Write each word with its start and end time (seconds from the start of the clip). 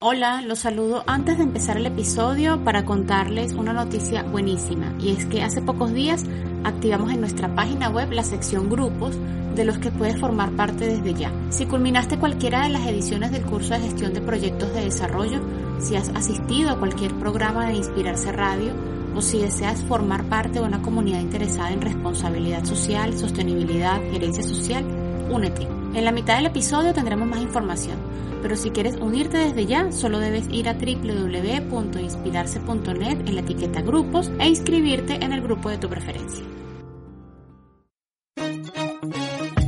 Hola, 0.00 0.42
los 0.42 0.60
saludo 0.60 1.02
antes 1.08 1.38
de 1.38 1.42
empezar 1.42 1.76
el 1.76 1.86
episodio 1.86 2.62
para 2.62 2.84
contarles 2.84 3.54
una 3.54 3.72
noticia 3.72 4.22
buenísima 4.22 4.94
y 5.00 5.10
es 5.10 5.26
que 5.26 5.42
hace 5.42 5.60
pocos 5.60 5.92
días 5.92 6.24
activamos 6.62 7.10
en 7.10 7.18
nuestra 7.18 7.52
página 7.52 7.90
web 7.90 8.12
la 8.12 8.22
sección 8.22 8.70
grupos 8.70 9.18
de 9.56 9.64
los 9.64 9.78
que 9.78 9.90
puedes 9.90 10.20
formar 10.20 10.52
parte 10.52 10.86
desde 10.86 11.14
ya. 11.14 11.32
Si 11.50 11.66
culminaste 11.66 12.16
cualquiera 12.16 12.62
de 12.62 12.68
las 12.68 12.86
ediciones 12.86 13.32
del 13.32 13.42
curso 13.42 13.74
de 13.74 13.80
gestión 13.80 14.14
de 14.14 14.20
proyectos 14.20 14.72
de 14.72 14.84
desarrollo, 14.84 15.40
si 15.80 15.96
has 15.96 16.10
asistido 16.10 16.70
a 16.70 16.78
cualquier 16.78 17.12
programa 17.14 17.66
de 17.66 17.78
Inspirarse 17.78 18.30
Radio 18.30 18.74
o 19.16 19.20
si 19.20 19.40
deseas 19.40 19.82
formar 19.82 20.22
parte 20.26 20.60
de 20.60 20.64
una 20.64 20.80
comunidad 20.80 21.18
interesada 21.18 21.72
en 21.72 21.82
responsabilidad 21.82 22.64
social, 22.64 23.18
sostenibilidad, 23.18 24.00
gerencia 24.12 24.44
social, 24.44 24.84
únete. 25.28 25.77
En 25.94 26.04
la 26.04 26.12
mitad 26.12 26.36
del 26.36 26.44
episodio 26.46 26.92
tendremos 26.92 27.26
más 27.28 27.40
información, 27.40 27.96
pero 28.42 28.56
si 28.56 28.70
quieres 28.70 28.96
unirte 28.96 29.38
desde 29.38 29.64
ya, 29.66 29.90
solo 29.90 30.18
debes 30.18 30.46
ir 30.50 30.68
a 30.68 30.74
www.inspirarse.net 30.74 33.26
en 33.26 33.34
la 33.34 33.40
etiqueta 33.40 33.80
grupos 33.80 34.30
e 34.38 34.48
inscribirte 34.48 35.14
en 35.14 35.32
el 35.32 35.40
grupo 35.42 35.70
de 35.70 35.78
tu 35.78 35.88
preferencia. 35.88 36.44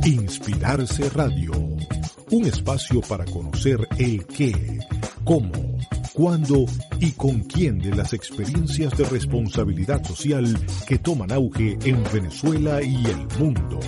Inspirarse 0.05 1.09
Radio, 1.09 1.51
un 2.31 2.45
espacio 2.45 3.01
para 3.01 3.25
conocer 3.25 3.85
el 3.97 4.25
qué, 4.25 4.79
cómo, 5.23 5.51
cuándo 6.13 6.65
y 6.99 7.11
con 7.11 7.39
quién 7.41 7.79
de 7.79 7.95
las 7.95 8.13
experiencias 8.13 8.95
de 8.97 9.05
responsabilidad 9.05 10.03
social 10.03 10.55
que 10.87 10.99
toman 10.99 11.31
auge 11.31 11.79
en 11.83 12.03
Venezuela 12.13 12.79
y 12.81 13.03
el 13.05 13.27
mundo, 13.39 13.79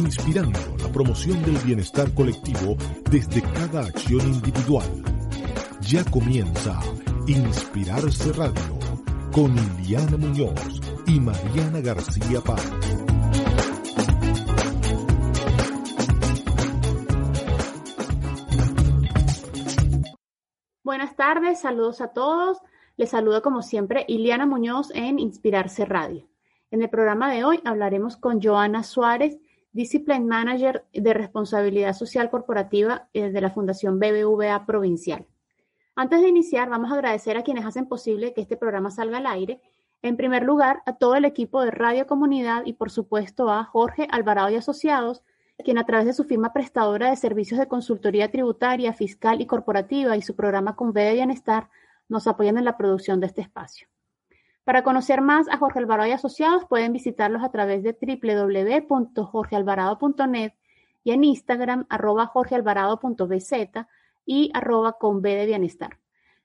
inspirando 0.00 0.58
la 0.78 0.90
promoción 0.90 1.42
del 1.42 1.58
bienestar 1.58 2.12
colectivo 2.14 2.76
desde 3.10 3.42
cada 3.42 3.82
acción 3.82 4.20
individual. 4.22 4.88
Ya 5.82 6.04
comienza 6.04 6.80
Inspirarse 7.26 8.32
Radio 8.32 8.78
con 9.30 9.54
Liliana 9.54 10.16
Muñoz 10.16 10.80
y 11.06 11.20
Mariana 11.20 11.80
García 11.80 12.40
Paz. 12.40 12.68
Buenas 20.82 21.14
tardes, 21.14 21.60
saludos 21.60 22.00
a 22.00 22.08
todos. 22.08 22.58
Les 22.96 23.10
saludo 23.10 23.42
como 23.42 23.62
siempre 23.62 24.04
Iliana 24.08 24.46
Muñoz 24.46 24.90
en 24.94 25.18
Inspirarse 25.18 25.84
Radio. 25.84 26.28
En 26.70 26.82
el 26.82 26.90
programa 26.90 27.32
de 27.32 27.44
hoy 27.44 27.60
hablaremos 27.64 28.16
con 28.16 28.42
Joana 28.42 28.82
Suárez, 28.82 29.38
Discipline 29.72 30.26
Manager 30.26 30.84
de 30.92 31.14
Responsabilidad 31.14 31.94
Social 31.94 32.30
Corporativa 32.30 33.08
eh, 33.12 33.30
de 33.30 33.40
la 33.40 33.50
Fundación 33.50 33.98
BBVA 33.98 34.66
Provincial. 34.66 35.26
Antes 35.94 36.20
de 36.22 36.28
iniciar, 36.28 36.68
vamos 36.68 36.90
a 36.90 36.94
agradecer 36.94 37.36
a 37.36 37.42
quienes 37.42 37.64
hacen 37.64 37.86
posible 37.86 38.32
que 38.32 38.40
este 38.40 38.56
programa 38.56 38.90
salga 38.90 39.18
al 39.18 39.26
aire. 39.26 39.60
En 40.02 40.16
primer 40.16 40.42
lugar, 40.42 40.82
a 40.86 40.96
todo 40.96 41.14
el 41.14 41.24
equipo 41.24 41.62
de 41.62 41.70
Radio 41.70 42.06
Comunidad 42.06 42.62
y 42.64 42.72
por 42.72 42.90
supuesto 42.90 43.50
a 43.50 43.64
Jorge 43.64 44.08
Alvarado 44.10 44.50
y 44.50 44.56
Asociados, 44.56 45.22
quien 45.62 45.78
a 45.78 45.84
través 45.84 46.06
de 46.06 46.14
su 46.14 46.24
firma 46.24 46.52
prestadora 46.52 47.10
de 47.10 47.16
servicios 47.16 47.60
de 47.60 47.68
consultoría 47.68 48.30
tributaria, 48.30 48.92
fiscal 48.92 49.40
y 49.40 49.46
corporativa 49.46 50.16
y 50.16 50.22
su 50.22 50.34
programa 50.34 50.74
con 50.74 50.92
de 50.92 51.12
Bienestar 51.12 51.68
nos 52.08 52.26
apoyan 52.26 52.58
en 52.58 52.64
la 52.64 52.76
producción 52.76 53.20
de 53.20 53.26
este 53.26 53.42
espacio. 53.42 53.86
Para 54.64 54.84
conocer 54.84 55.20
más 55.20 55.48
a 55.48 55.56
Jorge 55.56 55.78
Alvarado 55.78 56.08
y 56.08 56.12
Asociados 56.12 56.64
pueden 56.66 56.92
visitarlos 56.92 57.42
a 57.42 57.50
través 57.50 57.82
de 57.82 57.92
www.jorgealvarado.net 57.92 60.52
y 61.02 61.12
en 61.12 61.24
Instagram 61.24 61.86
arroba 61.88 62.26
jorgealvarado.bz 62.26 63.52
y 64.26 64.50
arroba 64.54 64.98
con 64.98 65.22
B 65.22 65.34
de 65.34 65.46
Bienestar. 65.46 65.98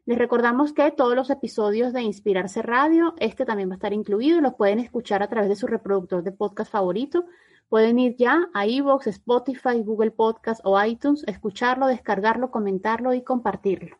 Les 0.05 0.17
recordamos 0.17 0.71
que 0.71 0.91
todos 0.91 1.15
los 1.15 1.29
episodios 1.29 1.91
de 1.91 2.03
Inspirarse 2.03 2.61
Radio, 2.61 3.15
este 3.17 3.43
también 3.43 3.67
va 3.69 3.73
a 3.73 3.75
estar 3.75 3.91
incluido, 3.91 4.39
los 4.39 4.53
pueden 4.53 4.79
escuchar 4.79 5.21
a 5.23 5.27
través 5.27 5.49
de 5.49 5.55
su 5.55 5.67
reproductor 5.67 6.23
de 6.23 6.31
podcast 6.31 6.71
favorito 6.71 7.25
Pueden 7.69 7.97
ir 7.97 8.15
ya 8.15 8.47
a 8.53 8.67
iVoox, 8.67 9.07
Spotify, 9.07 9.81
Google 9.83 10.11
Podcast 10.11 10.61
o 10.63 10.81
iTunes, 10.83 11.23
escucharlo, 11.27 11.87
descargarlo, 11.87 12.51
comentarlo 12.51 13.13
y 13.13 13.23
compartirlo. 13.23 13.97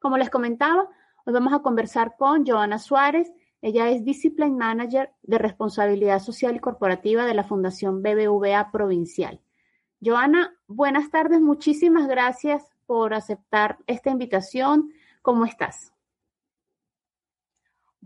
Como 0.00 0.18
les 0.18 0.30
comentaba, 0.30 0.88
hoy 1.28 1.34
vamos 1.34 1.52
a 1.52 1.58
conversar 1.58 2.16
con 2.16 2.46
Joana 2.46 2.78
Suárez. 2.78 3.30
Ella 3.60 3.90
es 3.90 4.02
Discipline 4.02 4.56
Manager 4.56 5.12
de 5.22 5.36
Responsabilidad 5.36 6.20
Social 6.20 6.56
y 6.56 6.58
Corporativa 6.58 7.26
de 7.26 7.34
la 7.34 7.44
Fundación 7.44 8.02
BBVA 8.02 8.70
Provincial. 8.72 9.38
Joana, 10.02 10.56
buenas 10.68 11.10
tardes. 11.10 11.42
Muchísimas 11.42 12.08
gracias 12.08 12.64
por 12.86 13.12
aceptar 13.12 13.76
esta 13.86 14.08
invitación. 14.08 14.90
¿Cómo 15.20 15.44
estás? 15.44 15.92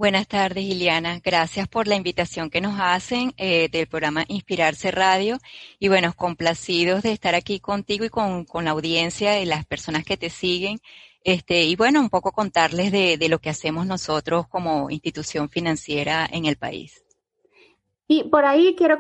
Buenas 0.03 0.27
tardes, 0.27 0.65
Iliana. 0.65 1.21
Gracias 1.23 1.69
por 1.69 1.87
la 1.87 1.95
invitación 1.95 2.51
que 2.51 2.61
nos 2.61 2.75
hacen 2.81 3.35
eh, 3.37 3.69
del 3.69 3.87
programa 3.87 4.25
Inspirarse 4.27 4.91
Radio. 4.91 5.39
Y 5.79 5.87
bueno, 5.87 6.13
complacidos 6.17 7.05
de 7.05 7.13
estar 7.13 7.37
aquí 7.37 7.61
contigo 7.61 8.05
y 8.05 8.09
con, 8.09 8.45
la 8.65 8.73
audiencia 8.73 9.31
de 9.31 9.47
las 9.47 9.65
personas 9.65 10.05
que 10.05 10.17
te 10.17 10.29
siguen. 10.29 10.81
Este, 11.23 11.63
y 11.63 11.77
bueno, 11.77 12.01
un 12.01 12.11
poco 12.11 12.33
contarles 12.33 12.91
de, 12.91 13.29
lo 13.29 13.39
que 13.39 13.51
hacemos 13.51 13.87
nosotros 13.87 14.49
como 14.49 14.91
institución 14.91 15.49
financiera 15.49 16.29
en 16.29 16.47
el 16.47 16.57
país. 16.57 17.05
Y 18.09 18.25
por 18.25 18.45
ahí 18.45 18.75
quiero 18.77 18.99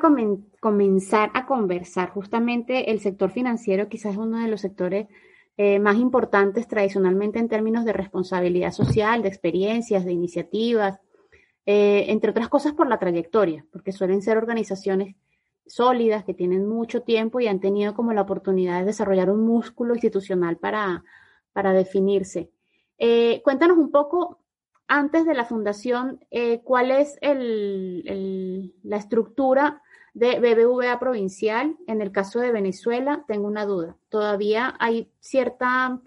comenzar 0.61 1.33
a 1.35 1.47
conversar. 1.47 2.11
Justamente 2.11 2.93
el 2.93 3.01
sector 3.01 3.33
financiero 3.33 3.89
quizás 3.89 4.13
es 4.13 4.19
uno 4.19 4.39
de 4.39 4.47
los 4.47 4.61
sectores 4.61 5.09
eh, 5.59 5.79
más 5.79 5.97
importantes 5.97 6.67
tradicionalmente 6.67 7.39
en 7.39 7.49
términos 7.49 7.85
de 7.85 7.93
responsabilidad 7.93 8.73
social, 8.73 9.21
de 9.21 9.29
experiencias, 9.29 10.05
de 10.05 10.13
iniciativas, 10.13 10.99
eh, 11.67 12.07
entre 12.09 12.31
otras 12.31 12.49
cosas 12.49 12.73
por 12.73 12.89
la 12.89 12.99
trayectoria, 12.99 13.67
porque 13.71 13.93
suelen 13.93 14.23
ser 14.23 14.39
organizaciones 14.39 15.15
sólidas 15.67 16.25
que 16.25 16.33
tienen 16.33 16.67
mucho 16.67 17.03
tiempo 17.03 17.39
y 17.39 17.49
han 17.49 17.61
tenido 17.61 17.95
como 17.95 18.15
la 18.15 18.23
oportunidad 18.23 18.81
de 18.81 18.87
desarrollar 18.87 19.31
un 19.31 19.45
músculo 19.45 19.95
institucional 19.95 20.57
para, 20.57 21.05
para 21.53 21.73
definirse. 21.73 22.51
Eh, 22.97 23.43
cuéntanos 23.45 23.77
un 23.77 23.91
poco, 23.91 24.39
antes 24.89 25.27
de 25.27 25.35
la 25.35 25.45
fundación, 25.45 26.19
cuál 26.65 26.91
es 26.91 27.19
el, 27.21 28.75
la 28.83 28.97
estructura 28.97 29.82
de 30.15 30.39
BBVA 30.39 30.99
provincial. 30.99 31.77
En 31.87 32.01
el 32.03 32.13
caso 32.13 32.41
de 32.41 32.53
Venezuela, 32.53 33.25
tengo 33.27 33.47
una 33.47 33.65
duda. 33.65 33.97
Todavía 34.09 34.75
hay 34.79 35.11
cierta 35.21 36.01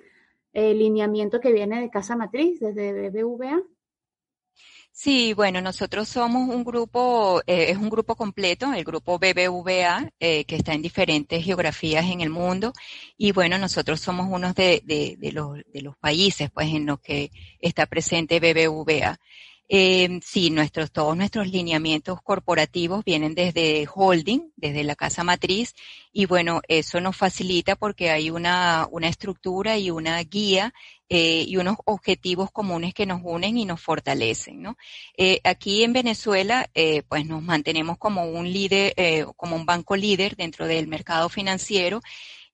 eh, 0.53 0.73
lineamiento 0.73 1.39
que 1.39 1.51
viene 1.51 1.81
de 1.81 1.89
Casa 1.89 2.15
Matriz, 2.15 2.59
desde 2.59 3.09
BBVA. 3.09 3.61
Sí, 4.97 5.33
bueno, 5.33 5.59
nosotros 5.59 6.07
somos 6.07 6.47
un 6.47 6.63
grupo, 6.63 7.41
eh, 7.45 7.65
es 7.71 7.77
un 7.77 7.89
grupo 7.89 8.15
completo, 8.15 8.71
el 8.71 8.85
grupo 8.85 9.19
BBVA, 9.19 10.09
eh, 10.21 10.45
que 10.45 10.55
está 10.55 10.73
en 10.73 10.81
diferentes 10.81 11.43
geografías 11.43 12.05
en 12.05 12.21
el 12.21 12.29
mundo. 12.29 12.71
Y 13.17 13.33
bueno, 13.33 13.57
nosotros 13.57 13.99
somos 13.99 14.27
uno 14.31 14.53
de, 14.53 14.81
de, 14.85 15.17
de, 15.19 15.31
los, 15.33 15.57
de 15.73 15.81
los 15.81 15.97
países, 15.97 16.49
pues, 16.49 16.69
en 16.69 16.85
los 16.85 17.01
que 17.01 17.29
está 17.59 17.87
presente 17.87 18.39
BBVA. 18.39 19.19
Eh, 19.67 20.19
sí, 20.23 20.51
nuestros, 20.51 20.91
todos 20.91 21.17
nuestros 21.17 21.47
lineamientos 21.47 22.21
corporativos 22.21 23.03
vienen 23.03 23.33
desde 23.33 23.87
holding, 23.93 24.51
desde 24.55 24.83
la 24.83 24.95
casa 24.95 25.23
matriz, 25.23 25.73
y 26.13 26.27
bueno, 26.27 26.61
eso 26.67 27.01
nos 27.01 27.17
facilita 27.17 27.75
porque 27.75 28.11
hay 28.11 28.29
una, 28.29 28.87
una 28.91 29.07
estructura 29.07 29.77
y 29.77 29.89
una 29.89 30.19
guía 30.21 30.73
eh, 31.09 31.45
y 31.47 31.57
unos 31.57 31.77
objetivos 31.85 32.51
comunes 32.51 32.93
que 32.93 33.07
nos 33.07 33.21
unen 33.23 33.57
y 33.57 33.65
nos 33.65 33.81
fortalecen, 33.81 34.61
¿no? 34.61 34.77
Eh, 35.17 35.41
aquí 35.43 35.83
en 35.83 35.93
Venezuela, 35.93 36.69
pues 37.07 37.25
nos 37.25 37.41
mantenemos 37.41 37.97
como 37.97 38.25
un 38.25 38.51
líder, 38.51 38.93
como 39.35 39.55
un 39.55 39.65
banco 39.65 39.95
líder 39.95 40.35
dentro 40.35 40.67
del 40.67 40.87
mercado 40.87 41.29
financiero 41.29 42.01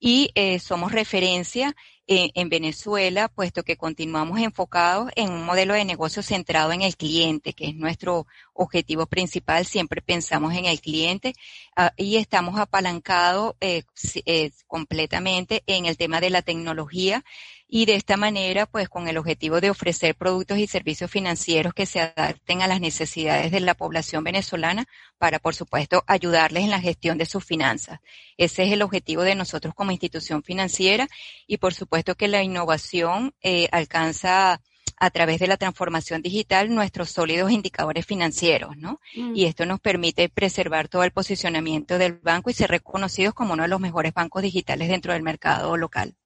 y 0.02 0.32
eh, 0.34 0.58
somos 0.60 0.92
referencia 0.92 1.76
en, 2.08 2.50
Venezuela, 2.50 3.30
puesto 3.30 3.64
que 3.64 3.78
continuamos 3.78 4.40
enfocados 4.40 5.12
en 5.16 5.32
un 5.32 5.46
modelo 5.46 5.76
de 5.76 5.86
negocio 5.86 6.22
centrado 6.22 6.74
en 6.74 6.82
el 6.82 6.98
cliente, 6.98 7.54
que 7.54 7.68
es 7.68 7.76
nuestro 7.76 8.28
objetivo 8.54 9.06
principal. 9.06 9.66
Siempre 9.66 10.02
pensamos 10.02 10.54
en 10.54 10.66
el 10.66 10.82
cliente 10.82 11.34
ah, 11.78 11.94
y 11.96 12.18
estamos 12.18 12.60
apalancados 12.60 13.56
eh, 13.62 13.84
eh, 14.26 14.52
completamente 14.68 15.64
en 15.68 15.86
el 15.86 15.96
tema 15.96 16.20
de 16.20 16.32
la 16.32 16.42
tecnología 16.42 17.24
y 17.74 17.86
de 17.86 17.96
esta 17.96 18.18
manera, 18.18 18.66
pues 18.66 18.90
con 18.90 19.08
el 19.08 19.18
objetivo 19.18 19.62
de 19.62 19.70
ofrecer 19.70 20.14
productos 20.14 20.58
y 20.58 20.68
servicios 20.68 21.10
financieros 21.10 21.74
que 21.74 21.86
se 21.86 22.02
adapten 22.02 22.62
a 22.62 22.68
las 22.68 22.82
necesidades 22.82 23.50
de 23.50 23.62
la 23.62 23.76
población 23.76 24.26
venezolana 24.26 24.86
para, 25.18 25.40
por 25.40 25.56
supuesto, 25.56 26.04
ayudarles 26.06 26.66
en 26.66 26.70
la 26.70 26.82
gestión 26.82 27.18
de 27.18 27.26
sus 27.26 27.46
finanzas. 27.46 28.02
Ese 28.36 28.64
es 28.64 28.74
el 28.74 28.82
objetivo 28.82 29.22
de 29.22 29.36
nosotros 29.36 29.74
como 29.74 29.92
institución 29.92 30.44
financiera 30.44 31.08
y, 31.48 31.60
por 31.60 31.74
supuesto, 31.74 32.16
que 32.16 32.28
la 32.28 32.44
innovación 32.44 33.34
eh, 33.42 33.70
alcanza 33.72 34.62
a 34.98 35.10
través 35.10 35.40
de 35.40 35.48
la 35.48 35.56
transformación 35.56 36.22
digital 36.22 36.76
nuestros 36.76 37.10
sólidos 37.12 37.54
indicadores 37.54 38.06
financieros, 38.06 38.76
¿no? 38.76 39.00
Mm. 39.16 39.34
Y 39.34 39.46
esto 39.46 39.66
nos 39.66 39.80
permite 39.80 40.28
preservar 40.28 40.90
todo 40.90 41.06
el 41.06 41.12
posicionamiento 41.12 41.98
del 41.98 42.20
banco 42.20 42.50
y 42.50 42.54
ser 42.54 42.70
reconocidos 42.70 43.34
como 43.34 43.54
uno 43.54 43.64
de 43.64 43.70
los 43.70 43.80
mejores 43.80 44.14
bancos 44.14 44.42
digitales 44.42 44.90
dentro 44.90 45.14
del 45.14 45.24
mercado 45.24 45.78
local 45.78 46.18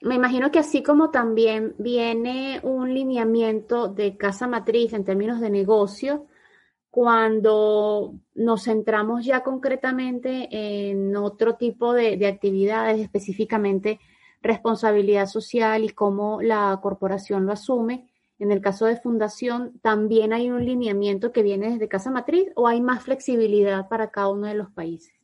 me 0.00 0.14
imagino 0.14 0.50
que 0.50 0.58
así 0.58 0.82
como 0.82 1.10
también 1.10 1.74
viene 1.78 2.60
un 2.62 2.92
lineamiento 2.92 3.88
de 3.88 4.16
casa 4.16 4.46
matriz 4.46 4.92
en 4.92 5.04
términos 5.04 5.40
de 5.40 5.50
negocio, 5.50 6.26
cuando 6.90 8.14
nos 8.34 8.64
centramos 8.64 9.24
ya 9.24 9.42
concretamente 9.42 10.48
en 10.50 11.14
otro 11.16 11.56
tipo 11.56 11.92
de, 11.92 12.26
actividades, 12.26 13.00
específicamente 13.00 14.00
responsabilidad 14.40 15.26
social 15.26 15.84
y 15.84 15.90
cómo 15.90 16.40
la 16.40 16.78
corporación 16.82 17.44
lo 17.46 17.52
asume. 17.52 18.08
En 18.38 18.52
el 18.52 18.60
caso 18.60 18.86
de 18.86 18.96
fundación, 18.96 19.78
¿también 19.82 20.32
hay 20.32 20.50
un 20.50 20.64
lineamiento 20.64 21.32
que 21.32 21.42
viene 21.42 21.70
desde 21.70 21.88
casa 21.88 22.10
matriz 22.10 22.48
o 22.54 22.68
hay 22.68 22.80
más 22.80 23.02
flexibilidad 23.02 23.88
para 23.88 24.10
cada 24.10 24.28
uno 24.28 24.46
de 24.46 24.54
los 24.54 24.70
países? 24.70 25.15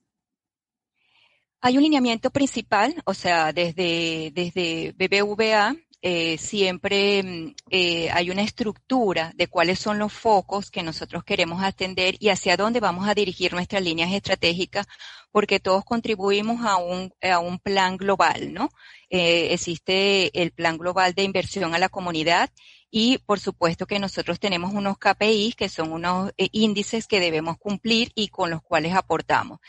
Hay 1.64 1.76
un 1.76 1.84
lineamiento 1.84 2.30
principal, 2.30 2.92
o 3.04 3.14
sea, 3.14 3.52
desde, 3.52 4.32
desde 4.34 4.92
BBVA 4.98 5.76
eh, 6.04 6.36
siempre 6.36 7.22
mm, 7.22 7.54
eh, 7.70 8.10
hay 8.10 8.30
una 8.30 8.42
estructura 8.42 9.30
de 9.36 9.46
cuáles 9.46 9.78
son 9.78 10.00
los 10.00 10.12
focos 10.12 10.72
que 10.72 10.82
nosotros 10.82 11.22
queremos 11.22 11.62
atender 11.62 12.16
y 12.18 12.30
hacia 12.30 12.56
dónde 12.56 12.80
vamos 12.80 13.08
a 13.08 13.14
dirigir 13.14 13.52
nuestras 13.52 13.80
líneas 13.80 14.10
estratégicas, 14.12 14.88
porque 15.30 15.60
todos 15.60 15.84
contribuimos 15.84 16.66
a 16.66 16.78
un, 16.78 17.14
a 17.22 17.38
un 17.38 17.60
plan 17.60 17.96
global, 17.96 18.52
¿no? 18.52 18.70
Eh, 19.14 19.52
existe 19.52 20.42
el 20.42 20.52
plan 20.52 20.78
global 20.78 21.12
de 21.12 21.22
inversión 21.22 21.74
a 21.74 21.78
la 21.78 21.90
comunidad 21.90 22.48
y 22.90 23.18
por 23.18 23.38
supuesto 23.40 23.86
que 23.86 23.98
nosotros 23.98 24.40
tenemos 24.40 24.72
unos 24.72 24.96
KPIs 24.96 25.54
que 25.54 25.68
son 25.68 25.92
unos 25.92 26.32
índices 26.36 27.06
que 27.06 27.20
debemos 27.20 27.58
cumplir 27.58 28.10
y 28.14 28.28
con 28.28 28.48
los 28.50 28.62
cuales 28.62 28.94
aportamos. 28.94 29.60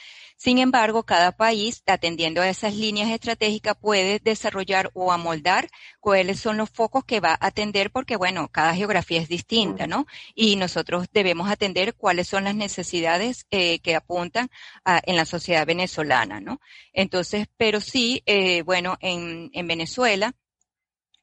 Sin 0.43 0.57
embargo, 0.57 1.03
cada 1.03 1.31
país, 1.31 1.83
atendiendo 1.85 2.41
a 2.41 2.49
esas 2.49 2.75
líneas 2.75 3.09
estratégicas, 3.11 3.77
puede 3.79 4.19
desarrollar 4.19 4.91
o 4.93 5.13
amoldar 5.13 5.69
cuáles 6.01 6.41
son 6.41 6.57
los 6.57 6.69
focos 6.69 7.05
que 7.05 7.21
va 7.21 7.31
a 7.31 7.47
atender, 7.47 7.91
porque 7.91 8.17
bueno, 8.17 8.49
cada 8.49 8.75
geografía 8.75 9.21
es 9.21 9.29
distinta, 9.29 9.87
¿no? 9.87 10.05
Y 10.35 10.57
nosotros 10.57 11.07
debemos 11.13 11.49
atender 11.49 11.95
cuáles 11.95 12.27
son 12.27 12.43
las 12.43 12.55
necesidades 12.55 13.45
eh, 13.51 13.79
que 13.79 13.95
apuntan 13.95 14.49
en 14.83 15.15
la 15.15 15.23
sociedad 15.23 15.65
venezolana, 15.65 16.41
¿no? 16.41 16.59
Entonces, 16.91 17.47
pero 17.55 17.79
sí, 17.79 18.21
eh, 18.25 18.63
bueno, 18.63 18.97
en, 18.99 19.32
en 19.53 19.67
Venezuela, 19.67 20.33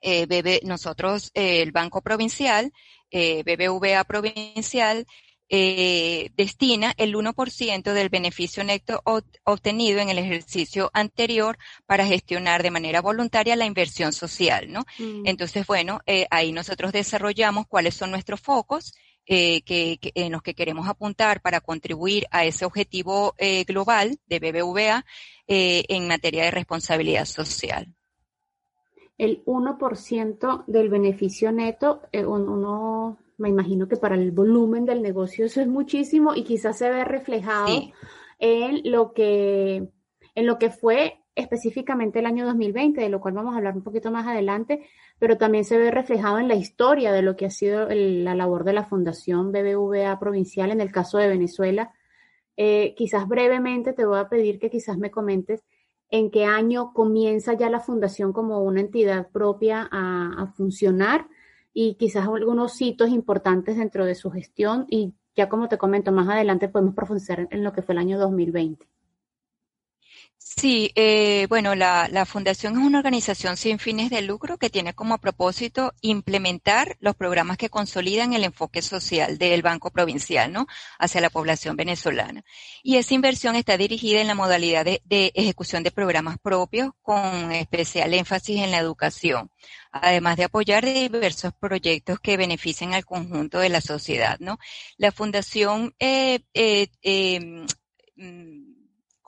eh, 0.00 0.60
nosotros, 0.64 1.30
eh, 1.34 1.62
el 1.62 1.72
Banco 1.72 2.00
Provincial, 2.00 2.72
eh, 3.10 3.42
BBVA 3.44 4.04
Provincial, 4.04 5.06
destina 5.52 6.94
el 6.96 7.16
1% 7.16 7.92
del 7.92 8.08
beneficio 8.08 8.62
neto 8.62 9.02
obtenido 9.42 9.98
en 9.98 10.08
el 10.08 10.18
ejercicio 10.18 10.92
anterior 10.94 11.58
para 11.86 12.06
gestionar 12.06 12.62
de 12.62 12.70
manera 12.70 13.00
voluntaria 13.00 13.56
la 13.56 13.66
inversión 13.66 14.12
social, 14.12 14.70
¿no? 14.70 14.84
Mm. 14.98 15.26
Entonces, 15.26 15.66
bueno, 15.66 16.02
ahí 16.30 16.52
nosotros 16.52 16.92
desarrollamos 16.92 17.66
cuáles 17.66 17.96
son 17.96 18.12
nuestros 18.12 18.40
focos, 18.40 18.94
que, 19.26 19.98
en 20.14 20.30
los 20.30 20.40
que 20.40 20.54
queremos 20.54 20.86
apuntar 20.86 21.42
para 21.42 21.60
contribuir 21.60 22.28
a 22.30 22.44
ese 22.44 22.64
objetivo 22.64 23.34
global 23.66 24.20
de 24.26 24.38
BBVA 24.38 25.04
en 25.48 26.06
materia 26.06 26.44
de 26.44 26.52
responsabilidad 26.52 27.24
social. 27.24 27.92
El 29.20 29.44
1% 29.44 30.64
del 30.66 30.88
beneficio 30.88 31.52
neto, 31.52 32.00
uno 32.14 33.18
me 33.36 33.50
imagino 33.50 33.86
que 33.86 33.98
para 33.98 34.14
el 34.14 34.30
volumen 34.30 34.86
del 34.86 35.02
negocio 35.02 35.44
eso 35.44 35.60
es 35.60 35.68
muchísimo 35.68 36.34
y 36.34 36.42
quizás 36.42 36.78
se 36.78 36.88
ve 36.88 37.04
reflejado 37.04 37.68
en 38.38 38.90
lo 38.90 39.12
que 39.12 39.90
en 40.34 40.46
lo 40.46 40.58
que 40.58 40.70
fue 40.70 41.18
específicamente 41.34 42.20
el 42.20 42.24
año 42.24 42.46
2020, 42.46 42.98
de 42.98 43.10
lo 43.10 43.20
cual 43.20 43.34
vamos 43.34 43.52
a 43.52 43.58
hablar 43.58 43.76
un 43.76 43.82
poquito 43.82 44.10
más 44.10 44.26
adelante, 44.26 44.86
pero 45.18 45.36
también 45.36 45.66
se 45.66 45.76
ve 45.76 45.90
reflejado 45.90 46.38
en 46.38 46.48
la 46.48 46.54
historia 46.54 47.12
de 47.12 47.20
lo 47.20 47.36
que 47.36 47.44
ha 47.44 47.50
sido 47.50 47.88
la 47.90 48.34
labor 48.34 48.64
de 48.64 48.72
la 48.72 48.84
Fundación 48.86 49.52
BBVA 49.52 50.18
Provincial 50.18 50.70
en 50.70 50.80
el 50.80 50.92
caso 50.92 51.18
de 51.18 51.28
Venezuela. 51.28 51.92
Eh, 52.56 52.94
quizás 52.96 53.28
brevemente 53.28 53.92
te 53.92 54.06
voy 54.06 54.18
a 54.18 54.30
pedir 54.30 54.58
que 54.58 54.70
quizás 54.70 54.96
me 54.96 55.10
comentes 55.10 55.62
en 56.10 56.30
qué 56.30 56.44
año 56.44 56.92
comienza 56.92 57.54
ya 57.54 57.70
la 57.70 57.80
Fundación 57.80 58.32
como 58.32 58.60
una 58.62 58.80
entidad 58.80 59.28
propia 59.30 59.88
a, 59.90 60.52
funcionar 60.56 61.28
y 61.72 61.94
quizás 61.94 62.26
algunos 62.26 62.80
hitos 62.80 63.10
importantes 63.10 63.76
dentro 63.76 64.04
de 64.04 64.14
su 64.14 64.30
gestión 64.30 64.86
y 64.88 65.14
ya 65.36 65.48
como 65.48 65.68
te 65.68 65.78
comento 65.78 66.12
más 66.12 66.28
adelante 66.28 66.68
podemos 66.68 66.94
profundizar 66.94 67.46
en 67.50 67.62
lo 67.62 67.72
que 67.72 67.82
fue 67.82 67.94
el 67.94 67.98
año 67.98 68.18
2020. 68.18 68.86
Sí, 70.60 70.92
eh, 70.94 71.46
bueno, 71.48 71.74
la, 71.74 72.06
la, 72.12 72.26
Fundación 72.26 72.74
es 72.74 72.84
una 72.84 72.98
organización 72.98 73.56
sin 73.56 73.78
fines 73.78 74.10
de 74.10 74.20
lucro 74.20 74.58
que 74.58 74.68
tiene 74.68 74.92
como 74.92 75.16
propósito 75.16 75.94
implementar 76.02 76.98
los 77.00 77.16
programas 77.16 77.56
que 77.56 77.70
consolidan 77.70 78.34
el 78.34 78.44
enfoque 78.44 78.82
social 78.82 79.38
del 79.38 79.62
Banco 79.62 79.90
Provincial, 79.90 80.52
¿no? 80.52 80.66
Hacia 80.98 81.22
la 81.22 81.30
población 81.30 81.76
venezolana. 81.76 82.44
Y 82.82 82.96
esa 82.96 83.14
inversión 83.14 83.56
está 83.56 83.78
dirigida 83.78 84.20
en 84.20 84.26
la 84.26 84.34
modalidad 84.34 84.84
de, 84.84 85.00
de 85.06 85.32
ejecución 85.34 85.82
de 85.82 85.92
programas 85.92 86.36
propios 86.38 86.90
con 87.00 87.52
especial 87.52 88.12
énfasis 88.12 88.60
en 88.60 88.70
la 88.70 88.80
educación, 88.80 89.50
además 89.92 90.36
de 90.36 90.44
apoyar 90.44 90.84
diversos 90.84 91.54
proyectos 91.58 92.20
que 92.20 92.36
beneficien 92.36 92.92
al 92.92 93.06
conjunto 93.06 93.60
de 93.60 93.70
la 93.70 93.80
sociedad, 93.80 94.36
¿no? 94.40 94.58
La 94.98 95.10
Fundación 95.10 95.94
eh, 95.98 96.40
eh, 96.52 96.88
eh 97.02 97.64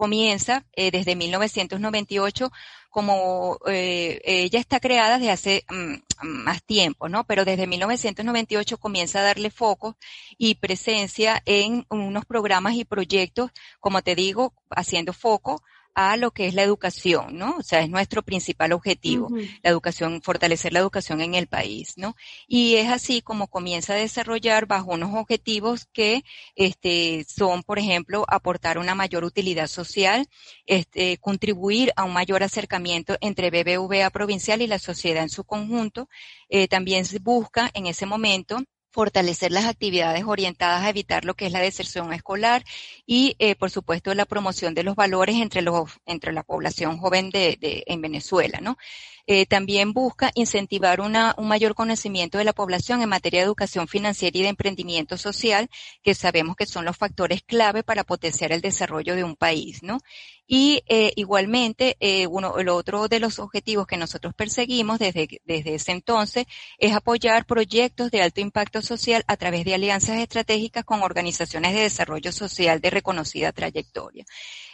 comienza 0.02 0.64
eh, 0.72 0.90
desde 0.90 1.14
1998 1.14 2.50
como 2.90 3.60
eh, 3.68 4.20
ella 4.24 4.58
está 4.58 4.80
creada 4.80 5.16
desde 5.18 5.30
hace 5.30 5.64
mm, 5.70 6.24
más 6.42 6.60
tiempo, 6.64 7.08
¿no? 7.08 7.22
Pero 7.22 7.44
desde 7.44 7.68
1998 7.68 8.78
comienza 8.78 9.20
a 9.20 9.22
darle 9.22 9.50
foco 9.50 9.96
y 10.38 10.56
presencia 10.56 11.40
en 11.46 11.86
unos 11.88 12.24
programas 12.24 12.74
y 12.74 12.84
proyectos, 12.84 13.52
como 13.78 14.02
te 14.02 14.16
digo, 14.16 14.54
haciendo 14.70 15.12
foco 15.12 15.62
a 15.94 16.16
lo 16.16 16.30
que 16.30 16.46
es 16.46 16.54
la 16.54 16.62
educación, 16.62 17.36
¿no? 17.36 17.56
O 17.58 17.62
sea, 17.62 17.80
es 17.80 17.90
nuestro 17.90 18.22
principal 18.22 18.72
objetivo, 18.72 19.28
la 19.62 19.70
educación, 19.70 20.22
fortalecer 20.22 20.72
la 20.72 20.78
educación 20.78 21.20
en 21.20 21.34
el 21.34 21.46
país, 21.46 21.94
¿no? 21.96 22.16
Y 22.46 22.76
es 22.76 22.88
así 22.88 23.20
como 23.20 23.48
comienza 23.48 23.92
a 23.92 23.96
desarrollar 23.96 24.66
bajo 24.66 24.92
unos 24.92 25.14
objetivos 25.14 25.86
que, 25.92 26.24
este, 26.54 27.24
son, 27.28 27.62
por 27.62 27.78
ejemplo, 27.78 28.24
aportar 28.28 28.78
una 28.78 28.94
mayor 28.94 29.24
utilidad 29.24 29.66
social, 29.66 30.26
este, 30.66 31.18
contribuir 31.18 31.92
a 31.96 32.04
un 32.04 32.12
mayor 32.12 32.42
acercamiento 32.42 33.16
entre 33.20 33.50
BBVA 33.50 34.08
provincial 34.10 34.62
y 34.62 34.66
la 34.66 34.78
sociedad 34.78 35.22
en 35.22 35.30
su 35.30 35.44
conjunto. 35.44 36.08
Eh, 36.48 36.68
también 36.68 37.04
se 37.04 37.18
busca 37.18 37.70
en 37.74 37.86
ese 37.86 38.06
momento 38.06 38.62
fortalecer 38.92 39.50
las 39.52 39.64
actividades 39.64 40.24
orientadas 40.24 40.82
a 40.82 40.90
evitar 40.90 41.24
lo 41.24 41.34
que 41.34 41.46
es 41.46 41.52
la 41.52 41.60
deserción 41.60 42.12
escolar 42.12 42.62
y, 43.06 43.34
eh, 43.38 43.56
por 43.56 43.70
supuesto, 43.70 44.14
la 44.14 44.26
promoción 44.26 44.74
de 44.74 44.84
los 44.84 44.94
valores 44.94 45.36
entre 45.36 45.62
los 45.62 45.90
entre 46.06 46.32
la 46.32 46.42
población 46.42 46.98
joven 46.98 47.30
de, 47.30 47.58
de 47.60 47.84
en 47.86 48.00
Venezuela, 48.02 48.60
¿no? 48.60 48.76
Eh, 49.26 49.46
también 49.46 49.92
busca 49.92 50.32
incentivar 50.34 51.00
una, 51.00 51.34
un 51.38 51.48
mayor 51.48 51.74
conocimiento 51.74 52.38
de 52.38 52.44
la 52.44 52.52
población 52.52 53.02
en 53.02 53.08
materia 53.08 53.40
de 53.40 53.46
educación 53.46 53.86
financiera 53.86 54.36
y 54.36 54.42
de 54.42 54.48
emprendimiento 54.48 55.16
social, 55.16 55.68
que 56.02 56.14
sabemos 56.14 56.56
que 56.56 56.66
son 56.66 56.84
los 56.84 56.96
factores 56.96 57.42
clave 57.42 57.82
para 57.82 58.04
potenciar 58.04 58.52
el 58.52 58.60
desarrollo 58.60 59.14
de 59.14 59.24
un 59.24 59.36
país, 59.36 59.82
¿no? 59.82 60.00
Y 60.46 60.82
eh, 60.88 61.12
igualmente, 61.16 61.96
eh, 62.00 62.26
uno, 62.26 62.58
el 62.58 62.68
otro 62.68 63.08
de 63.08 63.20
los 63.20 63.38
objetivos 63.38 63.86
que 63.86 63.96
nosotros 63.96 64.34
perseguimos 64.34 64.98
desde, 64.98 65.40
desde 65.44 65.76
ese 65.76 65.92
entonces 65.92 66.46
es 66.78 66.92
apoyar 66.92 67.46
proyectos 67.46 68.10
de 68.10 68.22
alto 68.22 68.40
impacto 68.40 68.82
social 68.82 69.24
a 69.28 69.36
través 69.36 69.64
de 69.64 69.74
alianzas 69.74 70.18
estratégicas 70.18 70.84
con 70.84 71.02
organizaciones 71.02 71.74
de 71.74 71.82
desarrollo 71.82 72.32
social 72.32 72.80
de 72.80 72.90
reconocida 72.90 73.52
trayectoria. 73.52 74.24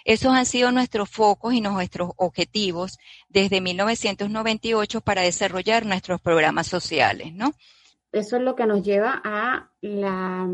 Esos 0.04 0.32
han 0.32 0.46
sido 0.46 0.72
nuestros 0.72 1.10
focos 1.10 1.54
y 1.54 1.60
nuestros 1.60 2.10
objetivos 2.16 2.98
desde 3.28 3.60
1998 3.60 5.00
para 5.00 5.22
desarrollar 5.22 5.86
nuestros 5.86 6.20
programas 6.20 6.66
sociales, 6.66 7.32
¿no? 7.34 7.52
Eso 8.12 8.36
es 8.36 8.42
lo 8.42 8.56
que 8.56 8.66
nos 8.66 8.82
lleva 8.82 9.20
a 9.24 9.70
la, 9.80 10.48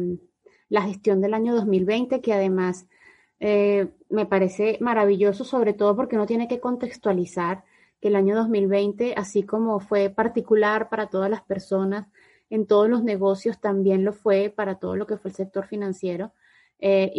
gestión 0.82 1.20
del 1.20 1.34
año 1.34 1.54
2020, 1.54 2.20
que 2.20 2.32
además 2.32 2.86
eh, 3.38 3.88
me 4.10 4.26
parece 4.26 4.78
maravilloso, 4.80 5.44
sobre 5.44 5.72
todo 5.72 5.94
porque 5.94 6.16
uno 6.16 6.26
tiene 6.26 6.48
que 6.48 6.60
contextualizar 6.60 7.64
que 8.00 8.08
el 8.08 8.16
año 8.16 8.34
2020, 8.36 9.14
así 9.16 9.44
como 9.44 9.78
fue 9.80 10.10
particular 10.10 10.88
para 10.88 11.06
todas 11.08 11.30
las 11.30 11.42
personas 11.42 12.08
en 12.50 12.66
todos 12.66 12.88
los 12.88 13.02
negocios, 13.02 13.60
también 13.60 14.04
lo 14.04 14.12
fue 14.12 14.52
para 14.54 14.76
todo 14.76 14.96
lo 14.96 15.06
que 15.06 15.16
fue 15.16 15.30
el 15.30 15.36
sector 15.36 15.66
financiero. 15.66 16.32
Eh, 16.80 17.12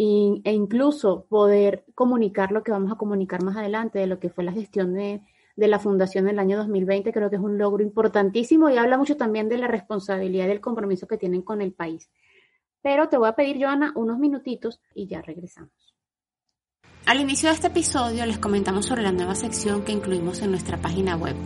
e 0.44 0.52
incluso 0.52 1.26
poder 1.28 1.84
comunicar 1.94 2.52
lo 2.52 2.62
que 2.62 2.70
vamos 2.70 2.92
a 2.92 2.96
comunicar 2.96 3.42
más 3.42 3.56
adelante 3.56 3.98
de 3.98 4.06
lo 4.06 4.20
que 4.20 4.30
fue 4.30 4.44
la 4.44 4.52
gestión 4.52 4.94
de, 4.94 5.22
de 5.56 5.68
la 5.68 5.78
fundación 5.78 6.26
en 6.26 6.34
el 6.34 6.38
año 6.38 6.58
2020, 6.58 7.12
creo 7.12 7.30
que 7.30 7.36
es 7.36 7.42
un 7.42 7.58
logro 7.58 7.82
importantísimo 7.82 8.68
y 8.68 8.76
habla 8.76 8.98
mucho 8.98 9.16
también 9.16 9.48
de 9.48 9.58
la 9.58 9.66
responsabilidad 9.66 10.44
y 10.44 10.48
del 10.48 10.60
compromiso 10.60 11.06
que 11.06 11.16
tienen 11.16 11.42
con 11.42 11.62
el 11.62 11.72
país. 11.72 12.10
Pero 12.82 13.08
te 13.08 13.16
voy 13.16 13.28
a 13.28 13.34
pedir, 13.34 13.58
Joana, 13.60 13.92
unos 13.96 14.18
minutitos 14.18 14.80
y 14.94 15.08
ya 15.08 15.22
regresamos. 15.22 15.72
Al 17.06 17.20
inicio 17.20 17.48
de 17.48 17.54
este 17.54 17.68
episodio 17.68 18.26
les 18.26 18.38
comentamos 18.38 18.86
sobre 18.86 19.02
la 19.02 19.12
nueva 19.12 19.34
sección 19.34 19.84
que 19.84 19.92
incluimos 19.92 20.42
en 20.42 20.50
nuestra 20.50 20.76
página 20.76 21.16
web, 21.16 21.36